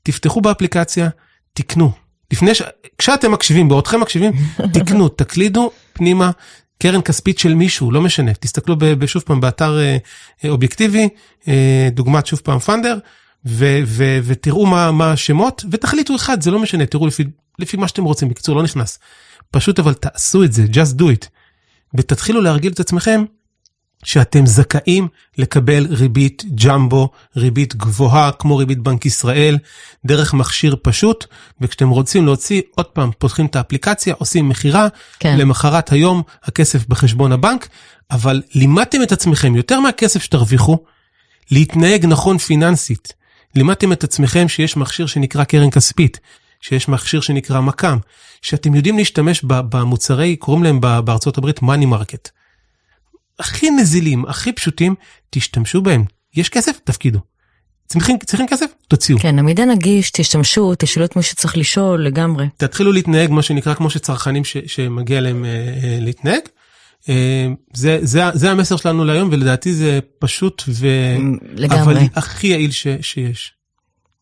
תפתחו 0.03 0.41
באפליקציה, 0.41 1.09
תקנו. 1.53 1.93
לפני 2.33 2.55
ש... 2.55 2.63
כשאתם 2.99 3.33
מקשיבים, 3.33 3.69
בעודכם 3.69 4.01
מקשיבים, 4.01 4.33
תקנו, 4.75 5.09
תקלידו 5.09 5.71
פנימה 5.93 6.31
קרן 6.79 7.03
כספית 7.03 7.39
של 7.39 7.55
מישהו, 7.55 7.93
לא 7.93 8.01
משנה. 8.01 8.35
תסתכלו 8.35 8.77
בשוב 8.79 9.23
פעם 9.23 9.41
באתר 9.41 9.79
אה, 9.79 9.97
אה, 10.45 10.51
אובייקטיבי, 10.51 11.09
אה, 11.49 11.89
דוגמת 11.93 12.27
שוב 12.27 12.41
פעם 12.45 12.59
פאנדר, 12.59 12.99
ו, 13.47 13.81
ו, 13.87 14.19
ותראו 14.25 14.67
מה, 14.67 14.93
מה 14.93 15.13
השמות, 15.13 15.65
ותחליטו 15.71 16.17
אחד, 16.17 16.43
זה 16.43 16.51
לא 16.51 16.59
משנה, 16.59 16.87
תראו 16.87 17.07
לפי 17.07 17.25
לפי 17.61 17.77
מה 17.77 17.89
שאתם 17.89 18.05
רוצים, 18.05 18.29
בקיצור 18.29 18.57
לא 18.57 18.63
נכנס. 18.63 18.99
פשוט 19.51 19.79
אבל 19.79 19.95
תעשו 19.95 20.45
את 20.45 20.53
זה, 20.53 20.65
just 20.73 21.01
do 21.01 21.03
it. 21.03 21.27
ותתחילו 21.95 22.41
להרגיל 22.41 22.73
את 22.73 22.81
עצמכם 22.81 23.25
שאתם 24.05 24.47
זכאים 24.47 25.09
לקבל 25.39 25.87
ריבית 25.91 26.45
ג'מבו, 26.65 27.11
ריבית 27.37 27.77
גבוהה 27.77 28.33
כמו 28.33 28.57
ריבית 28.57 28.79
בנק 28.79 29.07
ישראל, 29.07 29.59
דרך 30.05 30.35
מכשיר 30.35 30.77
פשוט, 30.83 31.27
וכשאתם 31.61 31.89
רוצים 31.89 32.27
להוציא, 32.27 32.63
עוד 32.75 32.87
פעם, 32.87 33.11
פותחים 33.19 33.47
את 33.47 33.57
האפליקציה, 33.57 34.15
עושים 34.19 34.49
מכירה, 34.49 34.89
כן. 35.19 35.39
למחרת 35.39 35.93
היום 35.93 36.23
הכסף 36.43 36.87
בחשבון 36.87 37.33
הבנק, 37.33 37.69
אבל 38.11 38.43
לימדתם 38.55 39.03
את 39.03 39.13
עצמכם 39.13 39.57
יותר 39.57 39.81
מהכסף 39.81 40.23
שתרוויחו, 40.23 40.79
להתנהג 41.51 42.07
נכון 42.07 42.39
פיננסית. 42.39 43.13
לימדתם 43.55 43.93
את 43.93 44.05
עצמכם 44.05 44.49
שיש 44.49 44.77
מכשיר 44.77 45.07
שנקרא 45.07 45.45
קרן 45.45 45.71
כספית, 45.71 46.21
שיש 46.61 46.89
מכשיר 46.89 47.21
שנקרא 47.21 47.61
מק"מ, 47.61 47.99
שאתם 48.43 48.75
יודעים 48.75 48.99
להשתמש 48.99 49.41
במוצרי, 49.45 50.37
קוראים 50.37 50.65
להם 50.65 50.81
בארצות 50.81 51.39
הברית 51.39 51.59
money 51.59 51.87
market. 51.93 52.29
הכי 53.39 53.71
נזילים, 53.71 54.25
הכי 54.27 54.53
פשוטים, 54.53 54.95
תשתמשו 55.31 55.83
בהם. 55.83 56.05
יש 56.37 56.49
כסף? 56.49 56.79
תפקידו. 56.85 57.19
צריכים, 57.87 58.19
צריכים 58.19 58.47
כסף? 58.47 58.67
תוציאו. 58.89 59.19
כן, 59.19 59.39
המידע 59.39 59.65
נגיש, 59.65 60.11
תשתמשו, 60.11 60.75
תשאלו 60.79 61.07
את 61.07 61.17
מי 61.17 61.23
שצריך 61.23 61.57
לשאול 61.57 62.07
לגמרי. 62.07 62.49
תתחילו 62.57 62.93
להתנהג 62.93 63.31
מה 63.31 63.43
שנקרא 63.43 63.75
כמו 63.75 63.91
שצרכנים 63.91 64.45
ש, 64.45 64.57
שמגיע 64.67 65.21
להם 65.21 65.45
אה, 65.45 65.51
אה, 65.51 65.99
להתנהג. 66.01 66.41
אה, 67.09 67.47
זה, 67.75 67.99
זה, 68.03 68.23
זה 68.35 68.51
המסר 68.51 68.77
שלנו 68.77 69.05
להיום 69.05 69.29
ולדעתי 69.33 69.73
זה 69.73 69.99
פשוט 70.19 70.63
ו... 70.69 70.87
לגמרי. 71.55 71.83
אבל 71.83 71.99
הכי 72.15 72.47
יעיל 72.47 72.71
ש, 72.71 72.87
שיש. 73.01 73.53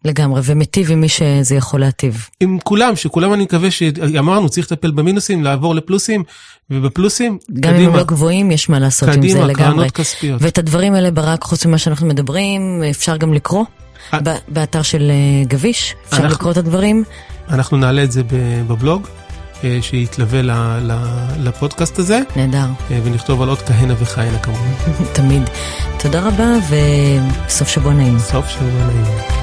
לגמרי, 0.04 0.40
ומיטיב 0.44 0.90
עם 0.90 1.00
מי 1.00 1.08
שזה 1.08 1.54
יכול 1.54 1.80
להטיב. 1.80 2.28
עם 2.40 2.58
כולם, 2.64 2.96
שכולם 2.96 3.34
אני 3.34 3.42
מקווה 3.44 3.70
שאמרנו 3.70 4.48
צריך 4.48 4.72
לטפל 4.72 4.90
במינוסים, 4.90 5.44
לעבור 5.44 5.74
לפלוסים, 5.74 6.22
ובפלוסים, 6.70 7.38
גם 7.61 7.74
אם 7.74 7.88
הם 7.88 7.96
לא 7.96 8.04
גבוהים, 8.04 8.50
יש 8.50 8.68
מה 8.68 8.78
לעשות 8.78 9.08
עם 9.08 9.14
זה 9.14 9.18
קדימה, 9.20 9.40
לגמרי. 9.46 9.54
קרנות 9.54 9.90
כספיות. 9.90 10.42
ואת 10.42 10.58
הדברים 10.58 10.94
האלה, 10.94 11.11
ברק, 11.11 11.42
חוץ 11.44 11.66
ממה 11.66 11.78
שאנחנו 11.78 12.06
מדברים, 12.06 12.82
אפשר 12.90 13.16
גם 13.16 13.32
לקרוא 13.32 13.64
אה. 14.14 14.18
באתר 14.48 14.82
של 14.82 15.11
אה, 15.11 15.44
גביש, 15.44 15.94
אפשר 16.08 16.16
אנחנו- 16.16 16.34
לקרוא 16.37 16.52
את 16.52 16.56
הדברים. 16.56 17.04
אנחנו 17.50 17.76
נעלה 17.76 18.04
את 18.04 18.12
זה 18.12 18.22
בבלוג, 18.66 19.06
אה, 19.64 19.78
שיתלווה 19.82 20.42
ל- 20.42 20.50
ל- 20.82 20.98
לפודקאסט 21.38 21.98
הזה, 21.98 22.20
נהדר, 22.37 22.66
ונכתוב 23.04 23.42
על 23.42 23.48
עוד 23.48 23.58
כהנה 23.58 23.94
וכהנה 23.98 24.38
כמובן. 24.38 24.70
תמיד. 25.12 25.42
תודה 25.98 26.20
רבה, 26.28 26.52
וסוף 27.46 27.68
שבוע 27.68 27.92
נעים. 27.92 28.18
סוף 28.18 28.48
שבוע 28.48 28.68
נעים. 28.87 29.38